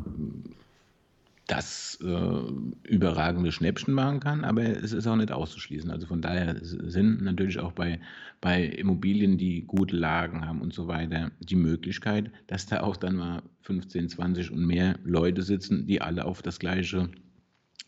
das 1.47 1.99
äh, 2.03 2.89
überragende 2.89 3.53
Schnäppchen 3.53 3.93
machen 3.93 4.21
kann, 4.21 4.45
aber 4.45 4.63
es 4.63 4.93
ist 4.93 5.07
auch 5.07 5.17
nicht 5.17 5.31
auszuschließen. 5.31 5.91
Also 5.91 6.07
von 6.07 6.23
daher 6.23 6.57
sind 6.63 7.23
natürlich 7.23 7.59
auch 7.59 7.73
bei, 7.73 8.01
bei 8.41 8.65
Immobilien, 8.65 9.37
die 9.37 9.63
gute 9.63 9.97
Lagen 9.97 10.47
haben 10.47 10.63
und 10.63 10.73
so 10.73 10.89
weiter, 10.89 11.31
die 11.41 11.57
Möglichkeit, 11.57 12.31
dass 12.47 12.67
da 12.67 12.81
auch 12.81 12.97
dann 12.97 13.17
mal 13.17 13.43
15, 13.63 14.09
20 14.09 14.51
und 14.53 14.67
mehr 14.67 14.99
Leute 15.05 15.43
sitzen, 15.43 15.87
die 15.87 16.01
alle 16.01 16.25
auf 16.25 16.41
das 16.41 16.59
gleiche, 16.59 17.11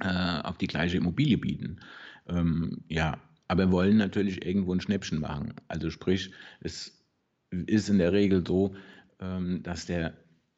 äh, 0.00 0.40
auf 0.42 0.58
die 0.58 0.66
gleiche 0.66 0.98
Immobilie 0.98 1.38
bieten. 1.38 1.78
Ähm, 2.28 2.82
ja, 2.88 3.18
aber 3.48 3.70
wollen 3.70 3.96
natürlich 3.96 4.44
irgendwo 4.44 4.74
ein 4.74 4.80
Schnäppchen 4.80 5.20
machen. 5.20 5.54
Also 5.68 5.90
sprich, 5.90 6.30
es 6.60 7.02
ist 7.50 7.88
in 7.88 7.98
der 7.98 8.12
Regel 8.12 8.44
so, 8.46 8.74
ähm, 9.20 9.62
dass 9.62 9.86
der, 9.86 10.14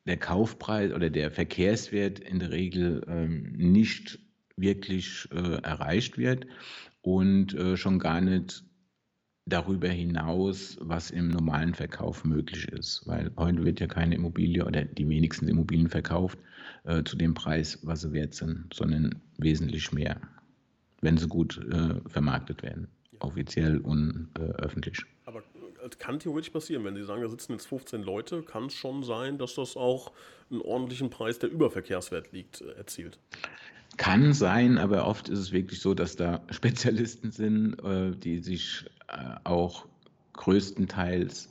der 0.08 0.16
Kaufpreis 0.16 0.92
oder 0.92 1.10
der 1.10 1.30
Verkehrswert 1.30 2.18
in 2.18 2.40
der 2.40 2.50
Regel 2.50 3.04
ähm, 3.08 3.52
nicht 3.52 4.18
wirklich 4.56 5.28
äh, 5.32 5.62
erreicht 5.62 6.18
wird 6.18 6.46
und 7.02 7.54
äh, 7.54 7.76
schon 7.76 7.98
gar 7.98 8.20
nicht 8.20 8.64
darüber 9.46 9.88
hinaus, 9.88 10.76
was 10.80 11.10
im 11.10 11.28
normalen 11.28 11.74
Verkauf 11.74 12.24
möglich 12.24 12.68
ist. 12.68 13.02
Weil 13.06 13.30
heute 13.36 13.64
wird 13.64 13.80
ja 13.80 13.86
keine 13.86 14.16
Immobilie 14.16 14.64
oder 14.64 14.84
die 14.84 15.08
wenigsten 15.08 15.48
Immobilien 15.48 15.88
verkauft 15.88 16.38
äh, 16.84 17.04
zu 17.04 17.16
dem 17.16 17.34
Preis, 17.34 17.78
was 17.82 18.00
sie 18.00 18.12
wert 18.12 18.34
sind, 18.34 18.74
sondern 18.74 19.14
wesentlich 19.38 19.92
mehr 19.92 20.20
wenn 21.00 21.16
sie 21.16 21.28
gut 21.28 21.58
äh, 21.70 22.00
vermarktet 22.08 22.62
werden, 22.62 22.88
offiziell 23.20 23.78
und 23.78 24.30
äh, 24.38 24.42
öffentlich. 24.42 25.04
Äh, 25.94 25.96
kann 25.98 26.18
theoretisch 26.18 26.50
passieren, 26.50 26.84
wenn 26.84 26.94
Sie 26.94 27.04
sagen, 27.04 27.22
da 27.22 27.28
sitzen 27.28 27.52
jetzt 27.52 27.66
15 27.66 28.02
Leute, 28.02 28.42
kann 28.42 28.66
es 28.66 28.74
schon 28.74 29.02
sein, 29.02 29.38
dass 29.38 29.54
das 29.54 29.76
auch 29.76 30.12
einen 30.50 30.60
ordentlichen 30.60 31.10
Preis, 31.10 31.38
der 31.38 31.50
über 31.50 31.70
Verkehrswert 31.70 32.32
liegt, 32.32 32.60
äh, 32.60 32.72
erzielt. 32.72 33.18
Kann 33.96 34.32
sein, 34.32 34.78
aber 34.78 35.06
oft 35.06 35.28
ist 35.28 35.38
es 35.38 35.52
wirklich 35.52 35.80
so, 35.80 35.94
dass 35.94 36.16
da 36.16 36.42
Spezialisten 36.50 37.30
sind, 37.30 37.74
äh, 37.84 38.12
die 38.12 38.38
sich 38.38 38.84
auch 39.44 39.86
größtenteils 40.34 41.48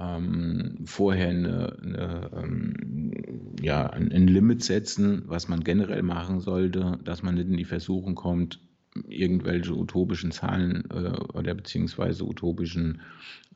ähm, 0.00 0.78
vorher 0.86 1.28
eine, 1.28 1.76
eine, 1.82 2.30
ähm, 2.34 3.54
ja, 3.60 3.86
ein 3.90 4.28
Limit 4.28 4.64
setzen, 4.64 5.24
was 5.26 5.48
man 5.48 5.62
generell 5.62 6.02
machen 6.02 6.40
sollte, 6.40 6.98
dass 7.04 7.22
man 7.22 7.34
nicht 7.34 7.48
in 7.48 7.56
die 7.56 7.64
Versuchung 7.64 8.14
kommt, 8.14 8.60
irgendwelche 9.08 9.74
utopischen 9.74 10.30
Zahlen 10.32 10.84
äh, 10.90 11.16
oder 11.36 11.54
beziehungsweise 11.54 12.24
utopischen 12.24 13.00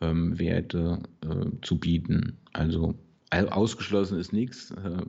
ähm, 0.00 0.38
Werte 0.38 1.02
äh, 1.23 1.47
zu 1.62 1.78
bieten. 1.78 2.38
Also 2.52 2.94
ausgeschlossen 3.30 4.18
ist 4.18 4.32
nichts, 4.32 4.70
äh, 4.73 5.02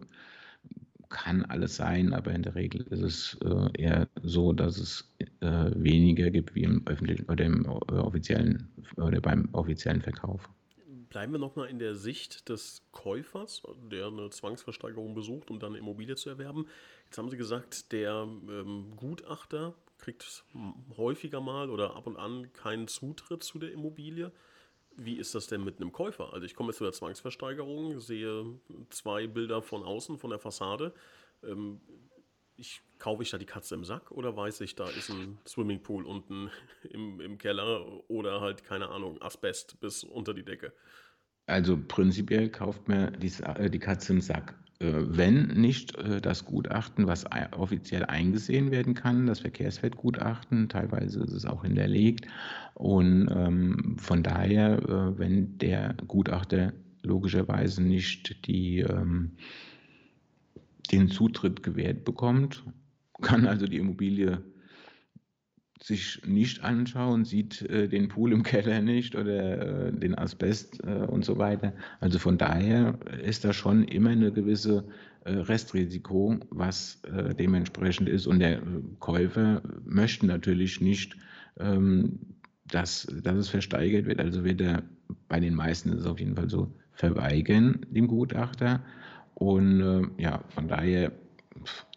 kann 1.09 1.43
alles 1.45 1.75
sein, 1.75 2.13
aber 2.13 2.31
in 2.31 2.43
der 2.43 2.55
Regel 2.55 2.81
ist 2.89 3.01
es 3.01 3.37
äh, 3.43 3.81
eher 3.81 4.07
so, 4.23 4.53
dass 4.53 4.77
es 4.77 5.13
äh, 5.41 5.71
weniger 5.75 6.31
gibt 6.31 6.55
wie 6.55 6.63
im 6.63 6.81
öffentlichen 6.87 7.25
oder 7.29 7.45
im 7.45 7.65
äh, 7.65 7.93
offiziellen 7.93 8.69
oder 8.97 9.19
beim 9.21 9.49
offiziellen 9.51 10.01
Verkauf. 10.01 10.49
Bleiben 11.09 11.33
wir 11.33 11.39
nochmal 11.39 11.67
in 11.67 11.77
der 11.77 11.95
Sicht 11.95 12.47
des 12.47 12.83
Käufers, 12.93 13.63
der 13.91 14.07
eine 14.07 14.29
Zwangsversteigerung 14.29 15.13
besucht, 15.13 15.51
um 15.51 15.59
dann 15.59 15.71
eine 15.71 15.79
Immobilie 15.79 16.15
zu 16.15 16.29
erwerben. 16.29 16.67
Jetzt 17.05 17.17
haben 17.17 17.29
Sie 17.29 17.35
gesagt, 17.35 17.91
der 17.91 18.25
ähm, 18.49 18.93
Gutachter 18.95 19.75
kriegt 20.01 20.43
häufiger 20.97 21.39
mal 21.39 21.69
oder 21.69 21.95
ab 21.95 22.07
und 22.07 22.17
an 22.17 22.51
keinen 22.53 22.87
Zutritt 22.87 23.43
zu 23.43 23.59
der 23.59 23.71
Immobilie. 23.71 24.31
Wie 24.97 25.17
ist 25.17 25.35
das 25.35 25.47
denn 25.47 25.63
mit 25.63 25.77
einem 25.77 25.91
Käufer? 25.91 26.33
Also 26.33 26.45
ich 26.45 26.55
komme 26.55 26.69
jetzt 26.69 26.79
zu 26.79 26.83
der 26.83 26.91
Zwangsversteigerung, 26.91 27.99
sehe 27.99 28.59
zwei 28.89 29.27
Bilder 29.27 29.61
von 29.61 29.83
außen, 29.83 30.17
von 30.17 30.31
der 30.31 30.39
Fassade. 30.39 30.93
Ähm, 31.43 31.79
ich, 32.57 32.81
kaufe 32.99 33.23
ich 33.23 33.29
da 33.29 33.37
die 33.37 33.45
Katze 33.45 33.75
im 33.75 33.85
Sack 33.85 34.11
oder 34.11 34.35
weiß 34.35 34.61
ich, 34.61 34.75
da 34.75 34.87
ist 34.89 35.09
ein 35.09 35.39
Swimmingpool 35.47 36.05
unten 36.05 36.51
im, 36.89 37.19
im 37.21 37.37
Keller 37.37 38.09
oder 38.09 38.41
halt, 38.41 38.63
keine 38.63 38.89
Ahnung, 38.89 39.21
Asbest 39.21 39.79
bis 39.79 40.03
unter 40.03 40.33
die 40.33 40.43
Decke? 40.43 40.73
Also 41.51 41.77
prinzipiell 41.77 42.49
kauft 42.49 42.87
man 42.87 43.17
die, 43.19 43.31
äh, 43.43 43.69
die 43.69 43.79
Katze 43.79 44.13
im 44.13 44.21
Sack. 44.21 44.55
Äh, 44.79 44.93
wenn 44.93 45.47
nicht 45.47 45.95
äh, 45.97 46.21
das 46.21 46.45
Gutachten, 46.45 47.07
was 47.07 47.25
offiziell 47.51 48.05
eingesehen 48.05 48.71
werden 48.71 48.93
kann, 48.93 49.25
das 49.25 49.41
Verkehrswertgutachten, 49.41 50.69
teilweise 50.69 51.21
ist 51.21 51.33
es 51.33 51.45
auch 51.45 51.63
hinterlegt. 51.63 52.27
Und 52.75 53.27
ähm, 53.29 53.97
von 53.99 54.23
daher, 54.23 55.13
wenn 55.17 55.57
der 55.57 55.95
Gutachter 56.07 56.73
logischerweise 57.03 57.83
nicht 57.83 58.47
die, 58.47 58.79
ähm, 58.79 59.31
den 60.91 61.09
Zutritt 61.09 61.63
gewährt 61.63 62.05
bekommt, 62.05 62.63
kann 63.21 63.45
also 63.45 63.67
die 63.67 63.77
Immobilie 63.77 64.41
sich 65.83 66.21
nicht 66.25 66.63
anschauen, 66.63 67.25
sieht 67.25 67.61
äh, 67.63 67.87
den 67.87 68.07
Pool 68.07 68.33
im 68.33 68.43
Keller 68.43 68.81
nicht 68.81 69.15
oder 69.15 69.87
äh, 69.87 69.91
den 69.91 70.17
Asbest 70.17 70.83
äh, 70.83 71.05
und 71.05 71.25
so 71.25 71.37
weiter. 71.37 71.73
Also 71.99 72.19
von 72.19 72.37
daher 72.37 72.99
ist 73.23 73.43
da 73.45 73.53
schon 73.53 73.83
immer 73.85 74.11
eine 74.11 74.31
gewisse 74.31 74.85
äh, 75.25 75.31
Restrisiko, 75.31 76.37
was 76.49 77.01
äh, 77.03 77.33
dementsprechend 77.33 78.09
ist. 78.09 78.27
Und 78.27 78.39
der 78.39 78.61
Käufer 78.99 79.61
möchte 79.83 80.25
natürlich 80.27 80.81
nicht, 80.81 81.15
ähm, 81.59 82.19
dass, 82.67 83.07
dass 83.23 83.35
es 83.35 83.49
versteigert 83.49 84.05
wird. 84.05 84.19
Also 84.19 84.43
wird 84.43 84.61
er 84.61 84.83
bei 85.27 85.39
den 85.39 85.55
meisten 85.55 85.91
ist 85.91 86.01
es 86.01 86.05
auf 86.05 86.19
jeden 86.19 86.35
Fall 86.35 86.49
so 86.49 86.71
verweigern, 86.93 87.85
dem 87.89 88.07
Gutachter. 88.07 88.83
Und 89.33 89.81
äh, 89.81 90.21
ja, 90.21 90.43
von 90.49 90.67
daher 90.67 91.11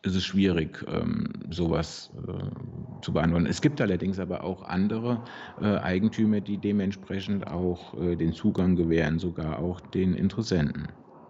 ist 0.02 0.14
es 0.16 0.24
schwierig, 0.24 0.84
ähm, 0.88 1.32
sowas 1.50 2.12
äh, 2.16 3.00
zu 3.00 3.12
beantworten. 3.12 3.46
Es 3.46 3.60
gibt 3.62 3.80
allerdings 3.80 4.18
aber 4.18 4.44
auch 4.44 4.62
andere 4.62 5.24
äh, 5.60 5.76
Eigentümer, 5.78 6.40
die 6.40 6.58
dementsprechend 6.58 7.46
auch 7.46 7.94
äh, 7.94 8.16
den 8.16 8.32
Zugang 8.32 8.76
gewähren, 8.76 9.18
sogar 9.18 9.58
auch 9.58 9.80
den 9.80 10.14
Interessenten. 10.14 10.88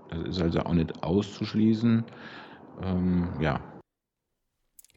Das 0.09 0.23
ist 0.23 0.41
also 0.41 0.61
auch 0.61 0.75
nicht 0.75 1.03
auszuschließen. 1.03 2.07
Ähm, 2.81 3.35
ja, 3.41 3.74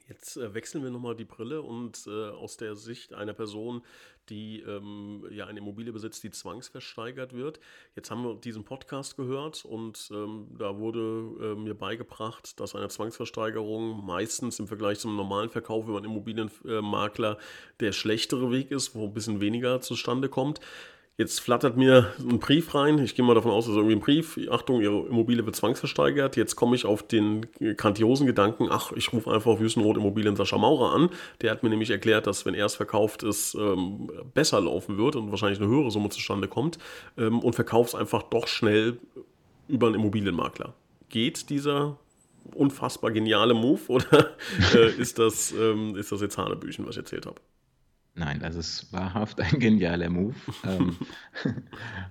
Jetzt 0.09 0.37
äh, 0.37 0.53
wechseln 0.53 0.83
wir 0.83 0.91
nochmal 0.91 1.15
die 1.15 1.25
Brille 1.25 1.61
und 1.61 2.07
äh, 2.07 2.29
aus 2.29 2.57
der 2.57 2.75
Sicht 2.75 3.13
einer 3.13 3.33
Person, 3.33 3.81
die 4.29 4.61
ähm, 4.61 5.25
ja 5.31 5.47
eine 5.47 5.59
Immobilie 5.59 5.91
besitzt, 5.91 6.23
die 6.23 6.31
zwangsversteigert 6.31 7.33
wird. 7.33 7.59
Jetzt 7.95 8.11
haben 8.11 8.23
wir 8.23 8.35
diesen 8.35 8.63
Podcast 8.63 9.17
gehört 9.17 9.65
und 9.65 10.09
ähm, 10.13 10.47
da 10.57 10.77
wurde 10.77 10.99
äh, 11.41 11.55
mir 11.55 11.73
beigebracht, 11.73 12.59
dass 12.59 12.75
eine 12.75 12.87
Zwangsversteigerung 12.87 14.05
meistens 14.05 14.59
im 14.59 14.67
Vergleich 14.67 14.99
zum 14.99 15.15
normalen 15.15 15.49
Verkauf 15.49 15.87
über 15.87 15.97
einen 15.97 16.05
Immobilienmakler 16.05 17.37
der 17.79 17.91
schlechtere 17.91 18.51
Weg 18.51 18.71
ist, 18.71 18.95
wo 18.95 19.05
ein 19.05 19.13
bisschen 19.13 19.41
weniger 19.41 19.81
zustande 19.81 20.29
kommt. 20.29 20.59
Jetzt 21.19 21.39
flattert 21.39 21.77
mir 21.77 22.13
ein 22.19 22.37
Brief 22.37 22.75
rein. 22.75 22.99
Ich 22.99 23.15
gehe 23.15 23.25
mal 23.25 23.33
davon 23.33 23.49
aus, 23.49 23.65
dass 23.65 23.75
irgendwie 23.75 23.95
ein 23.95 24.01
Brief. 24.01 24.39
Achtung, 24.51 24.81
Ihre 24.81 25.07
Immobilie 25.07 25.43
wird 25.43 25.55
zwangsversteigert. 25.55 26.37
Jetzt 26.37 26.55
komme 26.55 26.75
ich 26.75 26.85
auf 26.85 27.01
den 27.01 27.47
grandiosen 27.75 28.27
Gedanken, 28.27 28.67
ach, 28.69 28.91
ich 28.91 29.11
rufe 29.11 29.31
einfach 29.31 29.53
auf 29.53 29.59
Wüstenrot 29.59 29.97
Immobilien 29.97 30.35
Sascha 30.35 30.59
Maurer 30.59 30.93
an. 30.93 31.09
Der 31.41 31.49
hat 31.49 31.63
mir 31.63 31.69
nämlich 31.69 31.89
erklärt, 31.89 32.27
dass 32.27 32.45
wenn 32.45 32.53
er 32.53 32.67
es 32.67 32.75
verkauft, 32.75 33.23
es 33.23 33.55
ähm, 33.55 34.11
besser 34.35 34.61
laufen 34.61 34.99
wird 34.99 35.15
und 35.15 35.31
wahrscheinlich 35.31 35.59
eine 35.59 35.67
höhere 35.67 35.89
Summe 35.89 36.09
zustande 36.09 36.47
kommt 36.47 36.77
ähm, 37.17 37.39
und 37.39 37.55
verkauft 37.55 37.89
es 37.89 37.95
einfach 37.95 38.21
doch 38.21 38.45
schnell 38.45 38.99
über 39.67 39.87
einen 39.87 39.95
Immobilienmakler. 39.95 40.75
Geht 41.09 41.49
dieser 41.49 41.97
unfassbar 42.53 43.09
geniale 43.09 43.55
Move 43.55 43.81
oder 43.87 44.35
äh, 44.75 44.91
ist, 44.91 45.17
das, 45.17 45.51
ähm, 45.51 45.95
ist 45.95 46.11
das 46.11 46.21
jetzt 46.21 46.37
Hanebüchen, 46.37 46.85
was 46.85 46.91
ich 46.91 46.99
erzählt 46.99 47.25
habe? 47.25 47.41
Nein, 48.17 48.39
das 48.39 48.55
ist 48.55 48.91
wahrhaft 48.91 49.39
ein 49.39 49.59
genialer 49.59 50.09
Move. 50.09 50.35
ähm, 50.63 50.95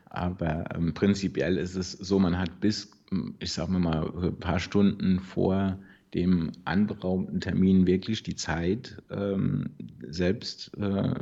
aber 0.07 0.65
ähm, 0.75 0.95
prinzipiell 0.95 1.59
ist 1.59 1.75
es 1.75 1.93
so, 1.93 2.19
man 2.21 2.39
hat 2.39 2.61
bis, 2.61 2.93
ich 3.41 3.53
sage 3.53 3.73
mal, 3.73 4.09
ein 4.23 4.39
paar 4.39 4.61
Stunden 4.61 5.19
vor 5.19 5.79
dem 6.15 6.53
anberaumten 6.65 7.41
Termin 7.41 7.87
wirklich 7.87 8.23
die 8.23 8.37
Zeit, 8.37 9.03
ähm, 9.11 9.71
selbst 10.07 10.71
äh, 10.79 11.15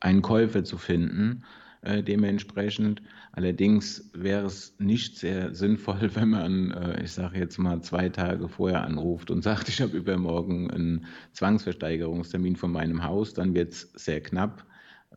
einen 0.00 0.22
Käufer 0.22 0.64
zu 0.64 0.76
finden 0.76 1.44
äh, 1.82 2.02
dementsprechend. 2.02 3.02
Allerdings 3.32 4.10
wäre 4.12 4.46
es 4.46 4.74
nicht 4.78 5.16
sehr 5.16 5.54
sinnvoll, 5.54 6.10
wenn 6.14 6.30
man, 6.30 6.70
äh, 6.72 7.04
ich 7.04 7.12
sage 7.12 7.38
jetzt 7.38 7.58
mal, 7.58 7.80
zwei 7.82 8.08
Tage 8.08 8.48
vorher 8.48 8.84
anruft 8.84 9.30
und 9.30 9.42
sagt, 9.42 9.68
ich 9.68 9.80
habe 9.80 9.96
übermorgen 9.96 10.70
einen 10.70 11.06
Zwangsversteigerungstermin 11.32 12.56
von 12.56 12.72
meinem 12.72 13.04
Haus, 13.04 13.34
dann 13.34 13.54
wird 13.54 13.72
es 13.72 13.92
sehr 13.94 14.20
knapp. 14.20 14.66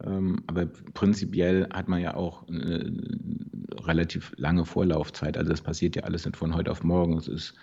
Ähm, 0.04 0.42
aber 0.48 0.66
prinzipiell 0.66 1.68
hat 1.72 1.88
man 1.88 2.02
ja 2.02 2.16
auch 2.16 2.48
eine 2.48 2.98
relativ 3.82 4.34
lange 4.38 4.66
Vorlaufzeit. 4.66 5.38
Also 5.38 5.52
das 5.52 5.62
passiert 5.62 5.96
ja 5.96 6.04
alles 6.04 6.26
nicht 6.26 6.38
von 6.38 6.56
heute 6.56 6.72
auf 6.72 6.84
morgen. 6.84 7.18
Es 7.18 7.28
ist 7.28 7.56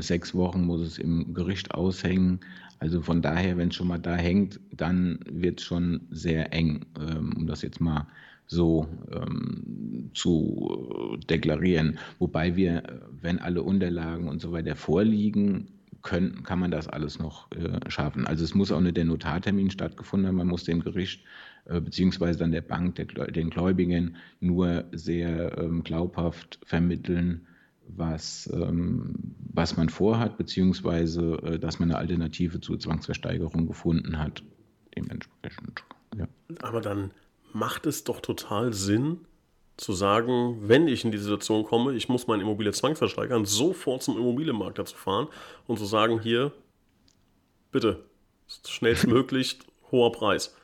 sechs 0.00 0.34
Wochen, 0.34 0.64
muss 0.64 0.80
es 0.80 0.98
im 0.98 1.34
Gericht 1.34 1.72
aushängen. 1.72 2.40
Also 2.80 3.00
von 3.00 3.22
daher, 3.22 3.56
wenn 3.56 3.68
es 3.68 3.76
schon 3.76 3.86
mal 3.86 3.98
da 3.98 4.16
hängt, 4.16 4.58
dann 4.72 5.20
wird 5.30 5.60
es 5.60 5.66
schon 5.66 6.00
sehr 6.10 6.52
eng, 6.52 6.84
ähm, 6.98 7.32
um 7.36 7.46
das 7.46 7.62
jetzt 7.62 7.80
mal 7.80 8.08
so 8.48 8.88
ähm, 9.12 10.10
zu 10.14 11.16
deklarieren. 11.30 11.98
Wobei 12.18 12.56
wir, 12.56 12.82
wenn 13.20 13.38
alle 13.38 13.62
Unterlagen 13.62 14.28
und 14.28 14.40
so 14.40 14.50
weiter 14.50 14.74
vorliegen, 14.74 15.68
können, 16.02 16.42
kann 16.42 16.58
man 16.58 16.72
das 16.72 16.88
alles 16.88 17.18
noch 17.20 17.50
äh, 17.52 17.88
schaffen. 17.88 18.26
Also 18.26 18.44
es 18.44 18.54
muss 18.54 18.72
auch 18.72 18.80
nicht 18.80 18.96
der 18.96 19.04
Notartermin 19.04 19.70
stattgefunden 19.70 20.26
haben, 20.26 20.36
man 20.36 20.48
muss 20.48 20.64
dem 20.64 20.80
Gericht 20.80 21.22
äh, 21.66 21.80
beziehungsweise 21.80 22.40
dann 22.40 22.50
der 22.50 22.62
Bank, 22.62 22.96
der, 22.96 23.06
den 23.06 23.50
Gläubigen 23.50 24.16
nur 24.40 24.84
sehr 24.90 25.56
ähm, 25.58 25.84
glaubhaft 25.84 26.58
vermitteln, 26.64 27.46
was, 27.88 28.50
ähm, 28.52 29.34
was 29.52 29.76
man 29.76 29.88
vorhat, 29.88 30.36
beziehungsweise 30.36 31.34
äh, 31.42 31.58
dass 31.58 31.78
man 31.78 31.90
eine 31.90 31.98
Alternative 31.98 32.60
zur 32.60 32.78
Zwangsversteigerung 32.78 33.66
gefunden 33.66 34.18
hat. 34.18 34.42
Dementsprechend. 34.96 35.84
Ja. 36.16 36.26
Aber 36.62 36.80
dann 36.80 37.12
macht 37.52 37.86
es 37.86 38.04
doch 38.04 38.20
total 38.20 38.72
Sinn, 38.72 39.20
zu 39.76 39.92
sagen, 39.92 40.68
wenn 40.68 40.86
ich 40.86 41.04
in 41.04 41.12
die 41.12 41.18
Situation 41.18 41.64
komme, 41.64 41.94
ich 41.94 42.08
muss 42.08 42.26
meine 42.26 42.42
Immobilie 42.42 42.72
zwangsversteigern, 42.72 43.44
sofort 43.44 44.02
zum 44.02 44.16
Immobilienmakler 44.16 44.84
zu 44.84 44.96
fahren 44.96 45.28
und 45.66 45.78
zu 45.78 45.86
sagen, 45.86 46.20
hier, 46.20 46.52
bitte, 47.70 48.04
schnellstmöglich, 48.66 49.58
hoher 49.90 50.12
Preis. 50.12 50.54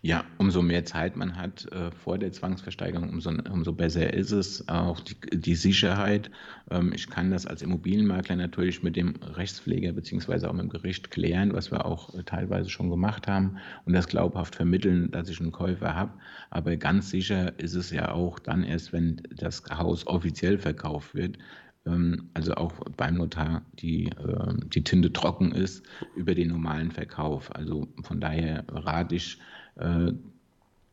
Ja, 0.00 0.24
umso 0.38 0.62
mehr 0.62 0.84
Zeit 0.84 1.16
man 1.16 1.36
hat 1.36 1.66
äh, 1.72 1.90
vor 1.90 2.18
der 2.18 2.30
Zwangsversteigerung, 2.30 3.10
umso, 3.10 3.30
umso 3.30 3.72
besser 3.72 4.12
ist 4.14 4.30
es. 4.30 4.68
Auch 4.68 5.00
die, 5.00 5.16
die 5.32 5.56
Sicherheit. 5.56 6.30
Ähm, 6.70 6.92
ich 6.94 7.10
kann 7.10 7.32
das 7.32 7.46
als 7.46 7.62
Immobilienmakler 7.62 8.36
natürlich 8.36 8.84
mit 8.84 8.94
dem 8.94 9.16
Rechtspfleger 9.20 9.92
beziehungsweise 9.92 10.48
auch 10.48 10.52
mit 10.52 10.62
dem 10.62 10.68
Gericht 10.68 11.10
klären, 11.10 11.52
was 11.52 11.72
wir 11.72 11.84
auch 11.84 12.14
äh, 12.14 12.22
teilweise 12.22 12.70
schon 12.70 12.90
gemacht 12.90 13.26
haben 13.26 13.58
und 13.86 13.92
das 13.92 14.06
glaubhaft 14.06 14.54
vermitteln, 14.54 15.10
dass 15.10 15.28
ich 15.28 15.40
einen 15.40 15.50
Käufer 15.50 15.96
habe. 15.96 16.12
Aber 16.50 16.76
ganz 16.76 17.10
sicher 17.10 17.58
ist 17.58 17.74
es 17.74 17.90
ja 17.90 18.12
auch 18.12 18.38
dann 18.38 18.62
erst, 18.62 18.92
wenn 18.92 19.20
das 19.34 19.64
Haus 19.68 20.06
offiziell 20.06 20.58
verkauft 20.58 21.16
wird, 21.16 21.38
ähm, 21.86 22.30
also 22.34 22.54
auch 22.54 22.72
beim 22.96 23.16
Notar 23.16 23.62
die, 23.74 24.06
äh, 24.06 24.54
die 24.66 24.84
Tinte 24.84 25.12
trocken 25.12 25.52
ist 25.52 25.84
über 26.14 26.34
den 26.36 26.48
normalen 26.48 26.92
Verkauf. 26.92 27.54
Also 27.54 27.88
von 28.02 28.20
daher 28.20 28.64
rate 28.68 29.16
ich 29.16 29.38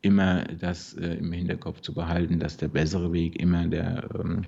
immer 0.02 0.44
das 0.44 0.94
äh, 0.94 1.14
im 1.14 1.32
Hinterkopf 1.32 1.80
zu 1.80 1.92
behalten, 1.92 2.38
dass 2.38 2.56
der 2.56 2.68
bessere 2.68 3.12
Weg 3.12 3.40
immer 3.40 3.66
der, 3.66 4.08
ähm, 4.14 4.46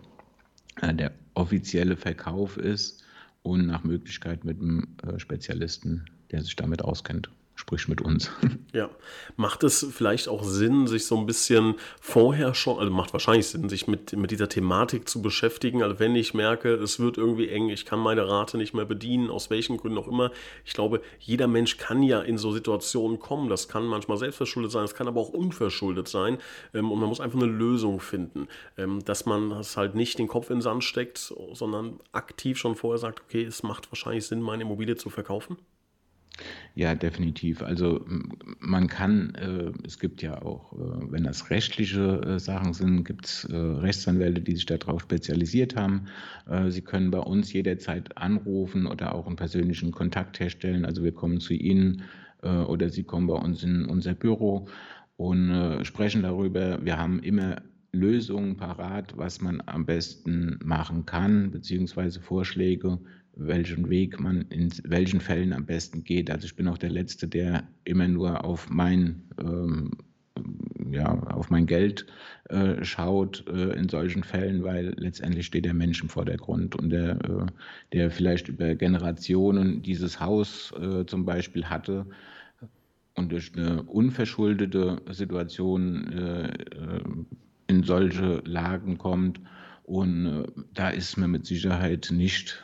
äh, 0.81 0.95
der 0.95 1.13
offizielle 1.35 1.97
Verkauf 1.97 2.57
ist 2.57 3.05
und 3.43 3.67
nach 3.67 3.85
Möglichkeit 3.85 4.45
mit 4.45 4.61
einem 4.61 4.97
Spezialisten, 5.17 6.05
der 6.31 6.43
sich 6.43 6.57
damit 6.57 6.83
auskennt 6.83 7.31
sprich 7.59 7.89
mit 7.89 8.01
uns. 8.01 8.31
Ja, 8.75 8.91
macht 9.37 9.65
es 9.65 9.87
vielleicht 9.91 10.29
auch 10.29 10.45
Sinn, 10.45 10.87
sich 10.87 11.07
so 11.07 11.17
ein 11.17 11.25
bisschen 11.25 11.77
vorher 12.01 12.55
schon, 12.55 12.79
also 12.79 12.93
macht 12.93 13.15
wahrscheinlich 13.15 13.47
Sinn, 13.47 13.71
sich 13.71 13.89
mit, 13.89 14.15
mit 14.15 14.31
dieser 14.31 14.49
Thematik 14.49 15.09
zu 15.09 15.23
beschäftigen. 15.23 15.83
Also 15.83 15.99
wenn 15.99 16.15
ich 16.15 16.35
merke, 16.35 16.75
es 16.75 17.01
wird 17.01 17.17
irgendwie 17.17 17.49
eng, 17.49 17.71
ich 17.71 17.87
kann 17.87 17.99
meine 17.99 18.29
Rate 18.29 18.59
nicht 18.59 18.75
mehr 18.75 18.85
bedienen, 18.85 19.31
aus 19.31 19.49
welchen 19.49 19.79
Gründen 19.79 19.97
auch 19.97 20.07
immer. 20.07 20.33
Ich 20.67 20.75
glaube, 20.75 21.01
jeder 21.19 21.49
Mensch 21.49 21.79
kann 21.79 22.03
ja 22.03 22.21
in 22.21 22.37
so 22.37 22.53
Situationen 22.53 23.19
kommen. 23.19 23.49
Das 23.49 23.69
kann 23.69 23.87
manchmal 23.87 24.19
selbstverschuldet 24.19 24.71
sein, 24.71 24.85
es 24.85 24.95
kann 24.95 25.09
aber 25.09 25.21
auch 25.23 25.31
unverschuldet 25.31 26.09
sein. 26.09 26.39
Ähm, 26.75 26.93
und 26.93 27.01
man 27.01 27.09
muss 27.09 27.21
einfach 27.21 27.41
eine 27.41 27.51
Lösung 27.51 28.01
finden, 28.01 28.49
ähm, 28.77 29.03
dass 29.05 29.25
man 29.25 29.51
es 29.53 29.79
halt 29.79 29.95
nicht 29.95 30.19
den 30.19 30.29
Kopf 30.29 30.51
in 30.51 30.57
den 30.57 30.63
Sand 30.63 30.85
steckt, 30.85 31.33
sondern 31.53 32.01
aktiv 32.13 32.59
schon 32.59 32.77
vorher 32.77 32.99
sagt, 32.99 33.23
okay, 33.23 33.45
es 33.45 33.63
macht 33.63 33.91
wahrscheinlich 33.91 34.27
Sinn, 34.27 34.43
meine 34.43 34.65
Immobilie 34.65 34.97
zu 34.97 35.09
verkaufen. 35.09 35.57
Ja, 36.75 36.95
definitiv. 36.95 37.63
Also 37.63 38.05
man 38.61 38.87
kann, 38.87 39.35
äh, 39.35 39.73
es 39.85 39.99
gibt 39.99 40.23
ja 40.23 40.41
auch, 40.43 40.73
äh, 40.75 41.11
wenn 41.11 41.25
das 41.25 41.51
rechtliche 41.51 42.21
äh, 42.23 42.39
Sachen 42.39 42.73
sind, 42.73 43.05
gibt 43.05 43.27
es 43.27 43.45
äh, 43.45 43.57
Rechtsanwälte, 43.57 44.41
die 44.43 44.55
sich 44.55 44.67
darauf 44.67 45.01
spezialisiert 45.03 45.75
haben. 45.75 46.07
Äh, 46.47 46.71
Sie 46.71 46.83
können 46.83 47.11
bei 47.11 47.19
uns 47.19 47.53
jederzeit 47.53 48.17
anrufen 48.17 48.87
oder 48.87 49.15
auch 49.15 49.27
einen 49.27 49.37
persönlichen 49.37 49.91
Kontakt 49.91 50.39
herstellen. 50.39 50.85
Also 50.85 51.03
wir 51.03 51.13
kommen 51.13 51.41
zu 51.41 51.53
Ihnen 51.53 52.03
äh, 52.43 52.49
oder 52.49 52.91
Sie 52.91 53.03
kommen 53.03 53.27
bei 53.27 53.35
uns 53.35 53.63
in 53.65 53.85
unser 53.85 54.15
Büro 54.15 54.69
und 55.17 55.81
sprechen 55.85 56.23
darüber. 56.23 56.85
Wir 56.85 56.97
haben 56.97 57.19
immer 57.19 57.57
Lösungen 57.91 58.57
parat, 58.57 59.17
was 59.17 59.41
man 59.41 59.61
am 59.67 59.85
besten 59.85 60.61
machen 60.63 61.07
kann, 61.07 61.51
beziehungsweise 61.51 62.21
Vorschläge, 62.21 63.01
welchen 63.39 63.89
Weg 63.89 64.21
man 64.21 64.43
in 64.51 64.73
welchen 64.85 65.21
Fällen 65.21 65.53
am 65.53 65.67
besten 65.67 66.05
geht. 66.05 66.31
Also 66.31 66.47
ich 66.47 66.57
bin 66.57 66.69
auch 66.69 66.79
der 66.79 66.91
Letzte, 66.91 67.29
der 67.29 67.65
immer 67.85 68.09
nur 68.09 68.45
auf 68.45 68.69
mein, 68.69 69.23
ähm, 69.41 69.93
ja, 70.91 71.19
auf 71.29 71.51
mein 71.51 71.67
Geld 71.67 72.07
äh, 72.49 72.85
schaut 72.85 73.45
äh, 73.49 73.73
in 73.79 73.89
solchen 73.89 74.23
Fällen, 74.23 74.63
weil 74.65 74.95
letztendlich 74.97 75.47
steht 75.47 75.65
der 75.65 75.75
Mensch 75.75 76.03
im 76.03 76.09
Vordergrund 76.09 76.77
und 76.77 76.91
der, 76.91 77.13
äh, 77.13 77.47
der 77.93 78.11
vielleicht 78.11 78.49
über 78.49 78.75
Generationen 78.75 79.83
dieses 79.83 80.21
Haus 80.21 80.73
äh, 80.81 81.07
zum 81.07 81.25
Beispiel 81.25 81.67
hatte, 81.67 82.07
und 83.19 83.33
durch 83.33 83.53
eine 83.55 83.83
unverschuldete 83.83 85.03
Situation 85.11 86.13
äh, 86.13 86.53
in 87.67 87.83
solche 87.83 88.41
Lagen 88.45 88.97
kommt. 88.97 89.41
Und 89.89 90.45
da 90.75 90.91
ist 90.91 91.17
mir 91.17 91.29
mit 91.29 91.47
Sicherheit 91.47 92.09
nicht 92.13 92.63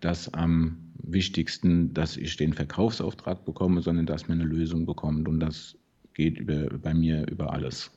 das 0.00 0.32
am 0.32 0.78
wichtigsten, 0.96 1.92
dass 1.92 2.16
ich 2.16 2.38
den 2.38 2.54
Verkaufsauftrag 2.54 3.44
bekomme, 3.44 3.82
sondern 3.82 4.06
dass 4.06 4.26
man 4.26 4.40
eine 4.40 4.48
Lösung 4.48 4.86
bekommt. 4.86 5.28
Und 5.28 5.40
das 5.40 5.76
geht 6.14 6.38
über, 6.38 6.78
bei 6.78 6.94
mir 6.94 7.26
über 7.28 7.52
alles. 7.52 7.90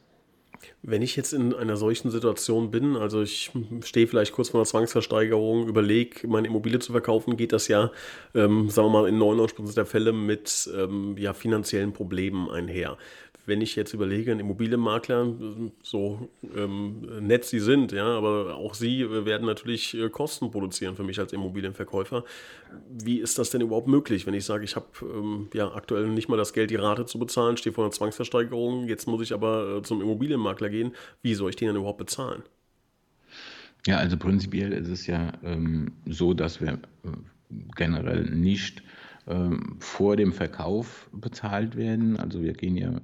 Wenn 0.81 1.01
ich 1.01 1.15
jetzt 1.15 1.33
in 1.33 1.53
einer 1.53 1.77
solchen 1.77 2.09
Situation 2.09 2.71
bin, 2.71 2.95
also 2.95 3.21
ich 3.21 3.51
stehe 3.83 4.07
vielleicht 4.07 4.33
kurz 4.33 4.49
vor 4.49 4.59
einer 4.59 4.65
Zwangsversteigerung, 4.65 5.67
überlege, 5.67 6.27
meine 6.27 6.47
Immobilie 6.47 6.79
zu 6.79 6.91
verkaufen, 6.91 7.37
geht 7.37 7.51
das 7.51 7.67
ja, 7.67 7.91
ähm, 8.33 8.69
sagen 8.69 8.87
wir 8.87 9.01
mal, 9.01 9.07
in 9.07 9.19
99% 9.19 9.75
der 9.75 9.85
Fälle 9.85 10.13
mit 10.13 10.69
ähm, 10.75 11.15
ja, 11.17 11.33
finanziellen 11.33 11.93
Problemen 11.93 12.49
einher 12.49 12.97
wenn 13.47 13.61
ich 13.61 13.75
jetzt 13.77 13.93
überlege, 13.93 14.33
ein 14.33 14.39
Immobilienmakler, 14.39 15.33
so 15.81 16.29
ähm, 16.55 17.01
nett 17.21 17.45
sie 17.45 17.61
sind, 17.61 17.93
ja, 17.93 18.05
aber 18.05 18.55
auch 18.55 18.73
sie 18.73 19.09
werden 19.25 19.47
natürlich 19.47 19.97
äh, 19.97 20.09
Kosten 20.09 20.51
produzieren 20.51 20.97
für 20.97 21.03
mich 21.03 21.17
als 21.17 21.31
Immobilienverkäufer. 21.31 22.25
Wie 22.89 23.19
ist 23.19 23.39
das 23.39 23.49
denn 23.49 23.61
überhaupt 23.61 23.87
möglich, 23.87 24.27
wenn 24.27 24.33
ich 24.33 24.43
sage, 24.43 24.65
ich 24.65 24.75
habe 24.75 24.87
ähm, 25.01 25.47
ja 25.53 25.73
aktuell 25.73 26.07
nicht 26.09 26.27
mal 26.27 26.35
das 26.35 26.51
Geld, 26.51 26.71
die 26.71 26.75
Rate 26.75 27.05
zu 27.05 27.19
bezahlen, 27.19 27.55
stehe 27.55 27.73
vor 27.73 27.85
einer 27.85 27.91
Zwangsversteigerung, 27.91 28.89
jetzt 28.89 29.07
muss 29.07 29.21
ich 29.21 29.33
aber 29.33 29.77
äh, 29.77 29.81
zum 29.81 30.01
Immobilienmakler 30.01 30.69
gehen. 30.69 30.91
Wie 31.21 31.33
soll 31.33 31.49
ich 31.49 31.55
den 31.55 31.69
dann 31.69 31.77
überhaupt 31.77 31.99
bezahlen? 31.99 32.43
Ja, 33.85 33.97
also 33.97 34.17
prinzipiell 34.17 34.73
ist 34.73 34.89
es 34.89 35.07
ja 35.07 35.31
ähm, 35.41 35.93
so, 36.05 36.33
dass 36.33 36.59
wir 36.59 36.73
äh, 36.73 37.11
generell 37.77 38.23
nicht 38.23 38.83
ähm, 39.27 39.77
vor 39.79 40.15
dem 40.15 40.31
Verkauf 40.33 41.09
bezahlt 41.13 41.75
werden. 41.75 42.17
Also 42.17 42.41
wir 42.41 42.53
gehen 42.53 42.77
ja 42.77 42.99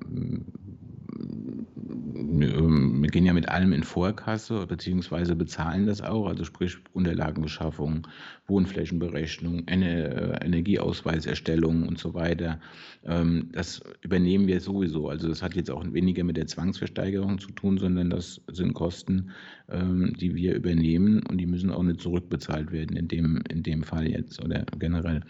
wir 2.15 3.09
gehen 3.09 3.25
ja 3.25 3.33
mit 3.33 3.49
allem 3.49 3.73
in 3.73 3.83
Vorkasse, 3.83 4.65
beziehungsweise 4.67 5.35
bezahlen 5.35 5.85
das 5.85 6.01
auch, 6.01 6.27
also 6.27 6.43
sprich 6.43 6.77
Unterlagenbeschaffung, 6.93 8.07
Wohnflächenberechnung, 8.47 9.67
äh, 9.67 10.45
Energieausweiserstellung 10.45 11.87
und 11.87 11.99
so 11.99 12.13
weiter. 12.13 12.59
Ähm, 13.03 13.49
das 13.51 13.81
übernehmen 14.01 14.47
wir 14.47 14.61
sowieso. 14.61 15.09
Also 15.09 15.27
das 15.27 15.41
hat 15.41 15.55
jetzt 15.55 15.71
auch 15.71 15.83
weniger 15.91 16.23
mit 16.23 16.37
der 16.37 16.47
Zwangsversteigerung 16.47 17.39
zu 17.39 17.51
tun, 17.51 17.77
sondern 17.77 18.09
das 18.09 18.41
sind 18.51 18.73
Kosten, 18.73 19.31
ähm, 19.69 20.13
die 20.19 20.35
wir 20.35 20.55
übernehmen 20.55 21.23
und 21.29 21.37
die 21.37 21.45
müssen 21.45 21.71
auch 21.71 21.83
nicht 21.83 22.01
zurückbezahlt 22.01 22.71
werden 22.71 22.95
in 22.97 23.07
dem, 23.07 23.43
in 23.49 23.63
dem 23.63 23.83
Fall 23.83 24.07
jetzt 24.07 24.43
oder 24.43 24.65
generell. 24.79 25.21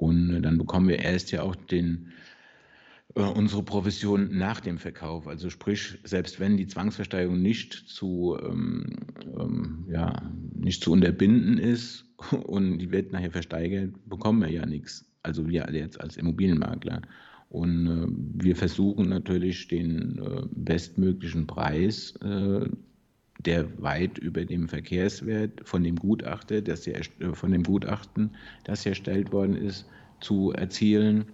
Und 0.00 0.40
dann 0.40 0.56
bekommen 0.56 0.88
wir 0.88 0.98
erst 0.98 1.30
ja 1.30 1.42
auch 1.42 1.54
den 1.54 2.08
äh, 3.16 3.20
unsere 3.20 3.62
Provision 3.62 4.30
nach 4.32 4.60
dem 4.60 4.78
Verkauf. 4.78 5.28
Also 5.28 5.50
sprich, 5.50 5.98
selbst 6.04 6.40
wenn 6.40 6.56
die 6.56 6.66
Zwangsversteigerung 6.66 7.42
nicht 7.42 7.74
zu, 7.74 8.38
ähm, 8.42 8.96
ähm, 9.38 9.84
ja, 9.90 10.22
nicht 10.54 10.82
zu 10.82 10.92
unterbinden 10.92 11.58
ist 11.58 12.06
und 12.46 12.78
die 12.78 12.90
wird 12.90 13.12
nachher 13.12 13.30
versteigert, 13.30 13.92
bekommen 14.08 14.40
wir 14.40 14.50
ja 14.50 14.64
nichts. 14.64 15.04
Also 15.22 15.46
wir 15.46 15.68
jetzt 15.70 16.00
als 16.00 16.16
Immobilienmakler. 16.16 17.02
Und 17.50 17.86
äh, 17.86 18.42
wir 18.42 18.56
versuchen 18.56 19.10
natürlich 19.10 19.68
den 19.68 20.18
äh, 20.18 20.42
bestmöglichen 20.52 21.46
Preis, 21.46 22.14
äh, 22.22 22.66
der 23.46 23.82
weit 23.82 24.18
über 24.18 24.44
dem 24.44 24.68
Verkehrswert 24.68 25.60
von 25.64 25.82
dem 25.82 25.96
Gutachter, 25.96 26.60
das 26.60 26.86
äh, 26.86 27.02
von 27.32 27.52
dem 27.52 27.62
Gutachten, 27.62 28.30
das 28.64 28.86
erstellt 28.86 29.32
worden 29.32 29.56
ist, 29.56 29.86
zu 30.20 30.52
erzielen 30.52 31.26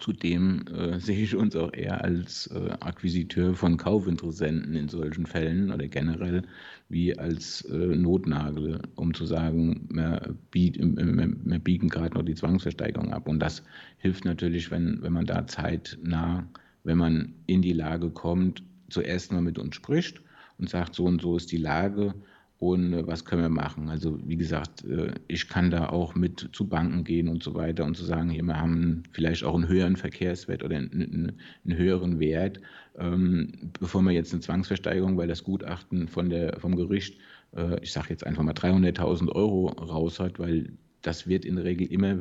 Zudem 0.00 0.64
äh, 0.68 0.98
sehe 0.98 1.22
ich 1.22 1.34
uns 1.34 1.56
auch 1.56 1.72
eher 1.72 2.02
als 2.02 2.48
äh, 2.48 2.70
Akquisiteur 2.80 3.54
von 3.54 3.76
Kaufinteressenten 3.76 4.74
in 4.74 4.88
solchen 4.88 5.26
Fällen 5.26 5.70
oder 5.70 5.88
generell 5.88 6.42
wie 6.88 7.18
als 7.18 7.62
äh, 7.62 7.74
Notnagel, 7.74 8.80
um 8.94 9.14
zu 9.14 9.24
sagen, 9.26 9.88
wir, 9.90 10.34
biet, 10.50 10.78
wir, 10.78 11.32
wir 11.44 11.58
biegen 11.58 11.88
gerade 11.88 12.14
noch 12.14 12.24
die 12.24 12.34
Zwangsversteigerung 12.34 13.12
ab. 13.12 13.28
Und 13.28 13.40
das 13.40 13.62
hilft 13.98 14.24
natürlich, 14.24 14.70
wenn, 14.70 15.02
wenn 15.02 15.12
man 15.12 15.26
da 15.26 15.46
zeitnah, 15.46 16.46
wenn 16.84 16.98
man 16.98 17.34
in 17.46 17.62
die 17.62 17.72
Lage 17.72 18.10
kommt, 18.10 18.62
zuerst 18.88 19.32
mal 19.32 19.42
mit 19.42 19.58
uns 19.58 19.74
spricht 19.74 20.20
und 20.58 20.70
sagt, 20.70 20.94
so 20.94 21.04
und 21.04 21.20
so 21.20 21.36
ist 21.36 21.52
die 21.52 21.58
Lage 21.58 22.14
und 22.58 22.92
äh, 22.94 23.06
was 23.06 23.24
können 23.24 23.42
wir 23.42 23.48
machen. 23.48 23.88
Also 23.88 24.18
wie 24.26 24.36
gesagt, 24.36 24.84
äh, 24.84 25.12
ich 25.28 25.48
kann 25.48 25.70
da 25.70 25.88
auch 25.88 26.14
mit 26.14 26.48
zu 26.52 26.66
Banken 26.68 27.04
gehen 27.04 27.28
und 27.28 27.42
so 27.42 27.54
weiter 27.54 27.84
und 27.84 27.96
zu 27.96 28.04
sagen, 28.04 28.30
hier, 28.30 28.42
wir 28.42 28.58
haben 28.58 29.02
vielleicht 29.12 29.44
auch 29.44 29.54
einen 29.54 29.68
höheren 29.68 29.96
Verkehrswert 29.96 30.62
oder 30.62 30.76
einen, 30.76 31.36
einen 31.64 31.76
höheren 31.76 32.18
Wert, 32.18 32.60
ähm, 32.98 33.52
bevor 33.78 34.02
wir 34.02 34.12
jetzt 34.12 34.32
eine 34.32 34.40
Zwangsversteigerung, 34.40 35.16
weil 35.16 35.28
das 35.28 35.44
Gutachten 35.44 36.08
von 36.08 36.30
der, 36.30 36.58
vom 36.58 36.76
Gericht, 36.76 37.18
äh, 37.54 37.78
ich 37.82 37.92
sage 37.92 38.08
jetzt 38.10 38.26
einfach 38.26 38.42
mal 38.42 38.54
300.000 38.54 39.30
Euro 39.32 39.68
raus 39.68 40.18
hat, 40.18 40.38
weil 40.38 40.72
das 41.02 41.28
wird 41.28 41.44
in 41.44 41.56
der 41.56 41.64
Regel 41.64 41.86
immer 41.86 42.16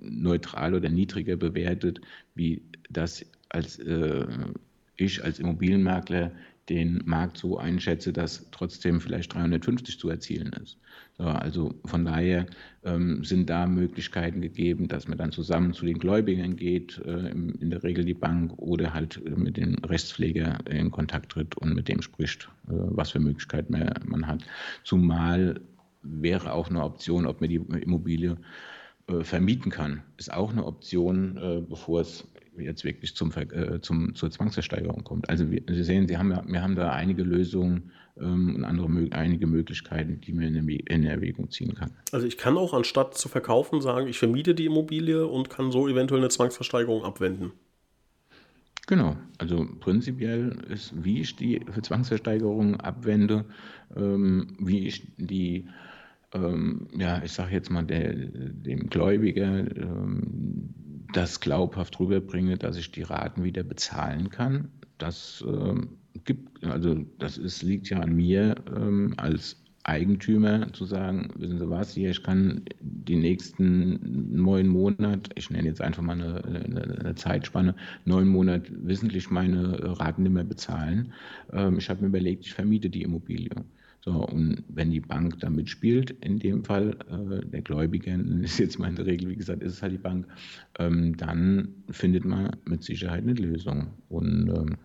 neutral 0.00 0.74
oder 0.74 0.88
niedriger 0.88 1.36
bewertet, 1.36 2.00
wie 2.34 2.62
das 2.90 3.24
als 3.48 3.80
ich 4.96 5.22
als 5.22 5.38
Immobilienmakler 5.38 6.32
den 6.68 7.02
Markt 7.04 7.38
so 7.38 7.58
einschätze, 7.58 8.12
dass 8.12 8.50
trotzdem 8.50 9.00
vielleicht 9.00 9.34
350 9.34 9.98
zu 9.98 10.08
erzielen 10.08 10.52
ist. 10.62 10.78
So, 11.16 11.24
also 11.24 11.74
von 11.84 12.04
daher 12.04 12.46
ähm, 12.84 13.24
sind 13.24 13.48
da 13.48 13.66
Möglichkeiten 13.66 14.40
gegeben, 14.40 14.88
dass 14.88 15.08
man 15.08 15.16
dann 15.16 15.32
zusammen 15.32 15.72
zu 15.72 15.86
den 15.86 15.98
Gläubigern 15.98 16.56
geht, 16.56 16.98
äh, 17.04 17.30
in 17.30 17.70
der 17.70 17.82
Regel 17.82 18.04
die 18.04 18.14
Bank, 18.14 18.52
oder 18.58 18.92
halt 18.92 19.22
äh, 19.24 19.30
mit 19.30 19.56
dem 19.56 19.76
Rechtspfleger 19.76 20.58
in 20.68 20.90
Kontakt 20.90 21.32
tritt 21.32 21.56
und 21.56 21.74
mit 21.74 21.88
dem 21.88 22.02
spricht, 22.02 22.48
äh, 22.68 22.72
was 22.72 23.12
für 23.12 23.20
Möglichkeiten 23.20 23.72
man, 23.72 23.94
man 24.04 24.26
hat. 24.26 24.42
Zumal 24.82 25.60
wäre 26.02 26.52
auch 26.52 26.68
eine 26.68 26.82
Option, 26.82 27.26
ob 27.26 27.40
man 27.40 27.50
die 27.50 27.56
Immobilie 27.56 28.36
äh, 29.08 29.22
vermieten 29.22 29.70
kann, 29.70 30.02
ist 30.16 30.32
auch 30.32 30.50
eine 30.50 30.64
Option, 30.64 31.36
äh, 31.36 31.60
bevor 31.60 32.00
es 32.00 32.26
jetzt 32.58 32.84
wirklich 32.84 33.14
zum, 33.14 33.32
äh, 33.32 33.80
zum, 33.80 34.14
zur 34.14 34.30
Zwangsversteigerung 34.30 35.04
kommt. 35.04 35.28
Also 35.28 35.50
wir, 35.50 35.62
Sie 35.68 35.82
sehen, 35.82 36.08
Sie 36.08 36.16
haben 36.16 36.30
ja, 36.30 36.42
wir 36.46 36.62
haben 36.62 36.74
da 36.74 36.92
einige 36.92 37.22
Lösungen 37.22 37.92
ähm, 38.18 38.56
und 38.56 38.64
andere 38.64 38.88
einige 39.10 39.46
Möglichkeiten, 39.46 40.20
die 40.20 40.32
man 40.32 40.54
in, 40.54 40.68
in 40.68 41.04
Erwägung 41.04 41.50
ziehen 41.50 41.74
kann. 41.74 41.90
Also 42.12 42.26
ich 42.26 42.38
kann 42.38 42.56
auch 42.56 42.74
anstatt 42.74 43.16
zu 43.16 43.28
verkaufen 43.28 43.80
sagen, 43.80 44.08
ich 44.08 44.18
vermiete 44.18 44.54
die 44.54 44.66
Immobilie 44.66 45.26
und 45.26 45.50
kann 45.50 45.72
so 45.72 45.88
eventuell 45.88 46.20
eine 46.20 46.30
Zwangsversteigerung 46.30 47.04
abwenden. 47.04 47.52
Genau, 48.86 49.16
also 49.38 49.66
prinzipiell 49.80 50.56
ist, 50.68 50.92
wie 51.02 51.20
ich 51.20 51.34
die 51.34 51.60
Zwangsversteigerung 51.82 52.76
abwende, 52.76 53.44
ähm, 53.96 54.56
wie 54.60 54.86
ich 54.86 55.02
die 55.16 55.66
ähm, 56.36 56.88
ja, 56.96 57.22
ich 57.22 57.32
sage 57.32 57.52
jetzt 57.52 57.70
mal, 57.70 57.84
der, 57.84 58.12
dem 58.14 58.90
Gläubiger 58.90 59.58
ähm, 59.76 60.74
das 61.12 61.40
glaubhaft 61.40 61.98
rüberbringe, 62.00 62.56
dass 62.56 62.76
ich 62.76 62.92
die 62.92 63.02
Raten 63.02 63.44
wieder 63.44 63.62
bezahlen 63.62 64.30
kann. 64.30 64.70
Das 64.98 65.44
ähm, 65.46 65.98
gibt, 66.24 66.64
also 66.64 66.94
das 67.18 67.38
ist, 67.38 67.62
liegt 67.62 67.88
ja 67.90 68.00
an 68.00 68.14
mir 68.14 68.56
ähm, 68.74 69.14
als 69.16 69.62
Eigentümer 69.86 70.72
zu 70.72 70.84
sagen, 70.84 71.28
wissen 71.36 71.58
Sie 71.58 71.70
was, 71.70 71.94
hier, 71.94 72.10
ich 72.10 72.22
kann 72.22 72.62
die 72.80 73.16
nächsten 73.16 74.34
neun 74.34 74.66
Monate, 74.66 75.30
ich 75.36 75.48
nenne 75.50 75.68
jetzt 75.68 75.80
einfach 75.80 76.02
mal 76.02 76.20
eine, 76.20 76.44
eine, 76.44 76.98
eine 77.00 77.14
Zeitspanne, 77.14 77.76
neun 78.04 78.26
Monate 78.26 78.72
wissentlich 78.84 79.30
meine 79.30 79.78
Raten 80.00 80.24
nicht 80.24 80.32
mehr 80.32 80.44
bezahlen. 80.44 81.12
Ähm, 81.52 81.78
ich 81.78 81.88
habe 81.88 82.02
mir 82.02 82.08
überlegt, 82.08 82.46
ich 82.46 82.54
vermiete 82.54 82.90
die 82.90 83.02
Immobilie. 83.02 83.50
So, 84.04 84.24
und 84.24 84.62
wenn 84.68 84.90
die 84.90 85.00
Bank 85.00 85.40
da 85.40 85.50
mitspielt, 85.50 86.12
in 86.20 86.38
dem 86.38 86.64
Fall 86.64 86.96
äh, 87.10 87.44
der 87.46 87.62
Gläubiger, 87.62 88.16
ist 88.42 88.58
jetzt 88.58 88.78
mal 88.78 88.88
in 88.88 88.96
der 88.96 89.06
Regel, 89.06 89.28
wie 89.28 89.36
gesagt, 89.36 89.62
ist 89.62 89.74
es 89.74 89.82
halt 89.82 89.92
die 89.92 89.98
Bank, 89.98 90.26
ähm, 90.78 91.16
dann 91.16 91.74
findet 91.90 92.24
man 92.24 92.56
mit 92.66 92.84
Sicherheit 92.84 93.22
eine 93.22 93.34
Lösung. 93.34 93.88
Und 94.08 94.48
ähm, 94.48 94.76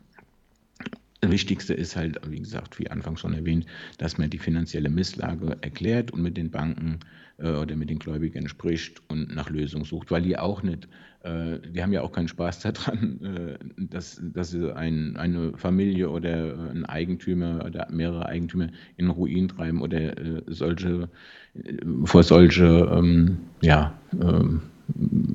das 1.21 1.29
Wichtigste 1.29 1.75
ist 1.75 1.95
halt, 1.95 2.19
wie 2.29 2.39
gesagt, 2.39 2.79
wie 2.79 2.89
anfangs 2.89 3.19
schon 3.19 3.33
erwähnt, 3.33 3.67
dass 3.99 4.17
man 4.17 4.31
die 4.31 4.39
finanzielle 4.39 4.89
Misslage 4.89 5.55
erklärt 5.61 6.11
und 6.11 6.23
mit 6.23 6.35
den 6.35 6.49
Banken 6.49 6.99
oder 7.37 7.75
mit 7.75 7.89
den 7.89 7.99
Gläubigern 7.99 8.47
spricht 8.47 9.01
und 9.07 9.33
nach 9.33 9.49
Lösungen 9.49 9.85
sucht, 9.85 10.11
weil 10.11 10.21
die 10.21 10.37
auch 10.37 10.61
nicht, 10.63 10.87
äh, 11.23 11.59
die 11.59 11.81
haben 11.81 11.93
ja 11.93 12.01
auch 12.01 12.11
keinen 12.11 12.27
Spaß 12.27 12.59
daran, 12.61 13.19
äh, 13.23 13.57
dass, 13.77 14.21
dass 14.21 14.51
sie 14.51 14.75
ein, 14.75 15.17
eine 15.17 15.53
Familie 15.57 16.09
oder 16.09 16.69
ein 16.71 16.85
Eigentümer 16.85 17.63
oder 17.65 17.87
mehrere 17.91 18.25
Eigentümer 18.25 18.67
in 18.97 19.09
Ruin 19.09 19.47
treiben 19.47 19.81
oder 19.81 20.17
äh, 20.17 20.41
solche, 20.47 21.09
äh, 21.55 21.77
vor 22.05 22.23
solche, 22.23 22.89
ähm, 22.91 23.37
ja, 23.61 23.93
ähm, 24.13 24.61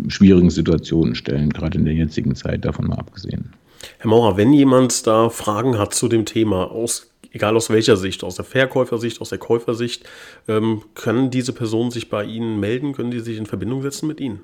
schwierigen 0.08 0.50
Situationen 0.50 1.14
stellen, 1.14 1.50
gerade 1.50 1.78
in 1.78 1.84
der 1.84 1.94
jetzigen 1.94 2.34
Zeit, 2.34 2.64
davon 2.64 2.88
mal 2.88 2.98
abgesehen. 2.98 3.50
Herr 3.98 4.10
Maurer, 4.10 4.36
wenn 4.36 4.52
jemand 4.52 5.06
da 5.06 5.30
Fragen 5.30 5.78
hat 5.78 5.94
zu 5.94 6.08
dem 6.08 6.24
Thema, 6.24 6.70
aus, 6.70 7.10
egal 7.36 7.56
aus 7.56 7.70
welcher 7.70 7.96
Sicht, 7.96 8.24
aus 8.24 8.36
der 8.36 8.44
Verkäufersicht, 8.44 9.20
aus 9.20 9.28
der 9.28 9.38
Käufersicht, 9.38 10.08
ähm, 10.48 10.82
können 10.94 11.30
diese 11.30 11.52
Personen 11.52 11.90
sich 11.90 12.08
bei 12.08 12.24
Ihnen 12.24 12.58
melden? 12.58 12.92
Können 12.92 13.10
die 13.10 13.20
sich 13.20 13.38
in 13.38 13.46
Verbindung 13.46 13.82
setzen 13.82 14.06
mit 14.08 14.20
Ihnen? 14.20 14.40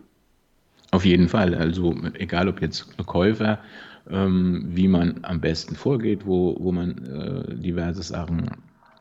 Auf 0.90 1.04
jeden 1.04 1.28
Fall. 1.28 1.54
Also 1.54 1.94
egal 2.14 2.48
ob 2.48 2.60
jetzt 2.60 2.86
Käufer, 3.06 3.58
ähm, 4.10 4.64
wie 4.68 4.88
man 4.88 5.20
am 5.22 5.40
besten 5.40 5.74
vorgeht, 5.74 6.26
wo, 6.26 6.56
wo 6.60 6.70
man 6.70 6.90
äh, 7.06 7.54
diverse 7.56 8.02
Sachen 8.02 8.50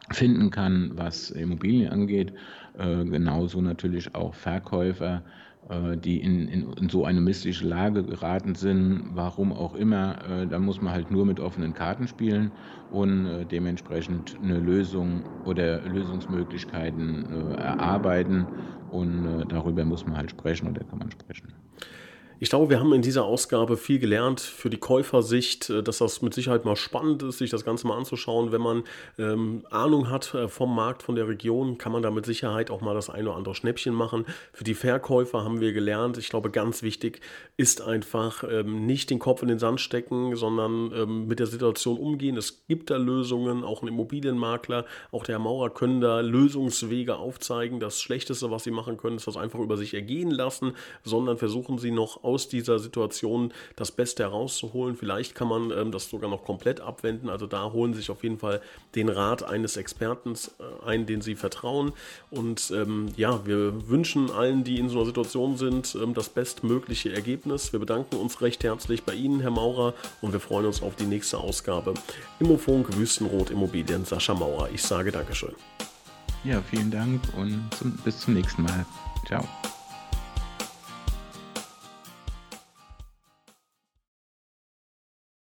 finden 0.09 0.51
kann, 0.51 0.91
was 0.95 1.31
Immobilien 1.31 1.91
angeht. 1.91 2.33
Äh, 2.77 3.03
genauso 3.05 3.61
natürlich 3.61 4.15
auch 4.15 4.33
Verkäufer, 4.33 5.21
die 5.69 6.21
in, 6.21 6.47
in, 6.47 6.73
in, 6.73 6.89
so 6.89 7.05
eine 7.05 7.21
missliche 7.21 7.65
Lage 7.65 8.03
geraten 8.03 8.55
sind, 8.55 9.11
warum 9.13 9.53
auch 9.53 9.73
immer. 9.73 10.17
Äh, 10.29 10.47
da 10.47 10.59
muss 10.59 10.81
man 10.81 10.93
halt 10.93 11.11
nur 11.11 11.25
mit 11.25 11.39
offenen 11.39 11.73
Karten 11.73 12.07
spielen 12.07 12.51
und 12.89 13.25
äh, 13.27 13.45
dementsprechend 13.45 14.37
eine 14.41 14.59
Lösung 14.59 15.23
oder 15.43 15.81
Lösungsmöglichkeiten 15.87 17.25
äh, 17.29 17.53
erarbeiten. 17.53 18.49
Und 18.87 19.25
äh, 19.25 19.45
darüber 19.45 19.85
muss 19.85 20.05
man 20.05 20.17
halt 20.17 20.31
sprechen 20.31 20.67
oder 20.67 20.83
kann 20.83 20.99
man 20.99 21.11
sprechen. 21.11 21.53
Ich 22.43 22.49
glaube, 22.49 22.71
wir 22.71 22.79
haben 22.79 22.91
in 22.91 23.03
dieser 23.03 23.23
Ausgabe 23.23 23.77
viel 23.77 23.99
gelernt 23.99 24.41
für 24.41 24.71
die 24.71 24.79
Käufersicht, 24.79 25.69
äh, 25.69 25.83
dass 25.83 25.99
das 25.99 26.23
mit 26.23 26.33
Sicherheit 26.33 26.65
mal 26.65 26.75
spannend 26.75 27.21
ist, 27.21 27.37
sich 27.37 27.51
das 27.51 27.63
Ganze 27.63 27.85
mal 27.85 27.95
anzuschauen. 27.95 28.51
Wenn 28.51 28.61
man 28.61 28.83
ähm, 29.19 29.63
Ahnung 29.69 30.09
hat 30.09 30.33
äh, 30.33 30.47
vom 30.47 30.75
Markt, 30.75 31.03
von 31.03 31.13
der 31.13 31.27
Region, 31.27 31.77
kann 31.77 31.91
man 31.91 32.01
da 32.01 32.09
mit 32.09 32.25
Sicherheit 32.25 32.71
auch 32.71 32.81
mal 32.81 32.95
das 32.95 33.11
eine 33.11 33.29
oder 33.29 33.37
andere 33.37 33.53
Schnäppchen 33.53 33.93
machen. 33.93 34.25
Für 34.53 34.63
die 34.63 34.73
Verkäufer 34.73 35.43
haben 35.43 35.61
wir 35.61 35.71
gelernt, 35.71 36.17
ich 36.17 36.29
glaube, 36.29 36.49
ganz 36.49 36.81
wichtig 36.81 37.21
ist 37.57 37.81
einfach 37.83 38.43
ähm, 38.43 38.87
nicht 38.87 39.11
den 39.11 39.19
Kopf 39.19 39.43
in 39.43 39.47
den 39.47 39.59
Sand 39.59 39.79
stecken, 39.79 40.35
sondern 40.35 40.91
ähm, 40.95 41.27
mit 41.27 41.37
der 41.37 41.45
Situation 41.45 41.99
umgehen. 41.99 42.37
Es 42.37 42.65
gibt 42.67 42.89
da 42.89 42.97
Lösungen, 42.97 43.63
auch 43.63 43.83
ein 43.83 43.87
Immobilienmakler, 43.87 44.85
auch 45.11 45.25
der 45.25 45.37
Maurer 45.37 45.69
können 45.69 46.01
da 46.01 46.21
Lösungswege 46.21 47.17
aufzeigen. 47.17 47.79
Das 47.79 48.01
Schlechteste, 48.01 48.49
was 48.49 48.63
sie 48.63 48.71
machen 48.71 48.97
können, 48.97 49.17
ist 49.17 49.27
das 49.27 49.37
einfach 49.37 49.59
über 49.59 49.77
sich 49.77 49.93
ergehen 49.93 50.31
lassen, 50.31 50.73
sondern 51.03 51.37
versuchen 51.37 51.77
sie 51.77 51.91
noch 51.91 52.23
aus 52.31 52.47
dieser 52.47 52.79
Situation 52.79 53.53
das 53.75 53.91
Beste 53.91 54.23
herauszuholen. 54.23 54.95
Vielleicht 54.95 55.35
kann 55.35 55.47
man 55.47 55.71
ähm, 55.71 55.91
das 55.91 56.09
sogar 56.09 56.29
noch 56.29 56.43
komplett 56.43 56.79
abwenden. 56.79 57.29
Also 57.29 57.45
da 57.45 57.71
holen 57.71 57.93
sich 57.93 58.09
auf 58.09 58.23
jeden 58.23 58.39
Fall 58.39 58.61
den 58.95 59.09
Rat 59.09 59.43
eines 59.43 59.77
Experten 59.77 60.33
äh, 60.33 60.85
ein, 60.85 61.05
den 61.05 61.21
sie 61.21 61.35
vertrauen. 61.35 61.93
Und 62.29 62.71
ähm, 62.71 63.09
ja, 63.17 63.45
wir 63.45 63.89
wünschen 63.89 64.31
allen, 64.31 64.63
die 64.63 64.79
in 64.79 64.89
so 64.89 64.97
einer 64.97 65.05
Situation 65.05 65.57
sind, 65.57 65.95
ähm, 66.01 66.13
das 66.13 66.29
bestmögliche 66.29 67.13
Ergebnis. 67.13 67.73
Wir 67.73 67.79
bedanken 67.79 68.15
uns 68.15 68.41
recht 68.41 68.63
herzlich 68.63 69.03
bei 69.03 69.13
Ihnen, 69.13 69.41
Herr 69.41 69.51
Maurer, 69.51 69.93
und 70.21 70.31
wir 70.31 70.39
freuen 70.39 70.65
uns 70.65 70.81
auf 70.81 70.95
die 70.95 71.05
nächste 71.05 71.37
Ausgabe. 71.37 71.93
Immofunk 72.39 72.95
Wüstenrot 72.97 73.49
Immobilien, 73.49 74.05
Sascha 74.05 74.33
Maurer. 74.33 74.69
Ich 74.73 74.81
sage 74.81 75.11
Dankeschön. 75.11 75.53
Ja, 76.43 76.61
vielen 76.61 76.89
Dank 76.89 77.21
und 77.37 77.69
zum, 77.77 77.91
bis 78.03 78.19
zum 78.19 78.33
nächsten 78.33 78.63
Mal. 78.63 78.85
Ciao. 79.27 79.47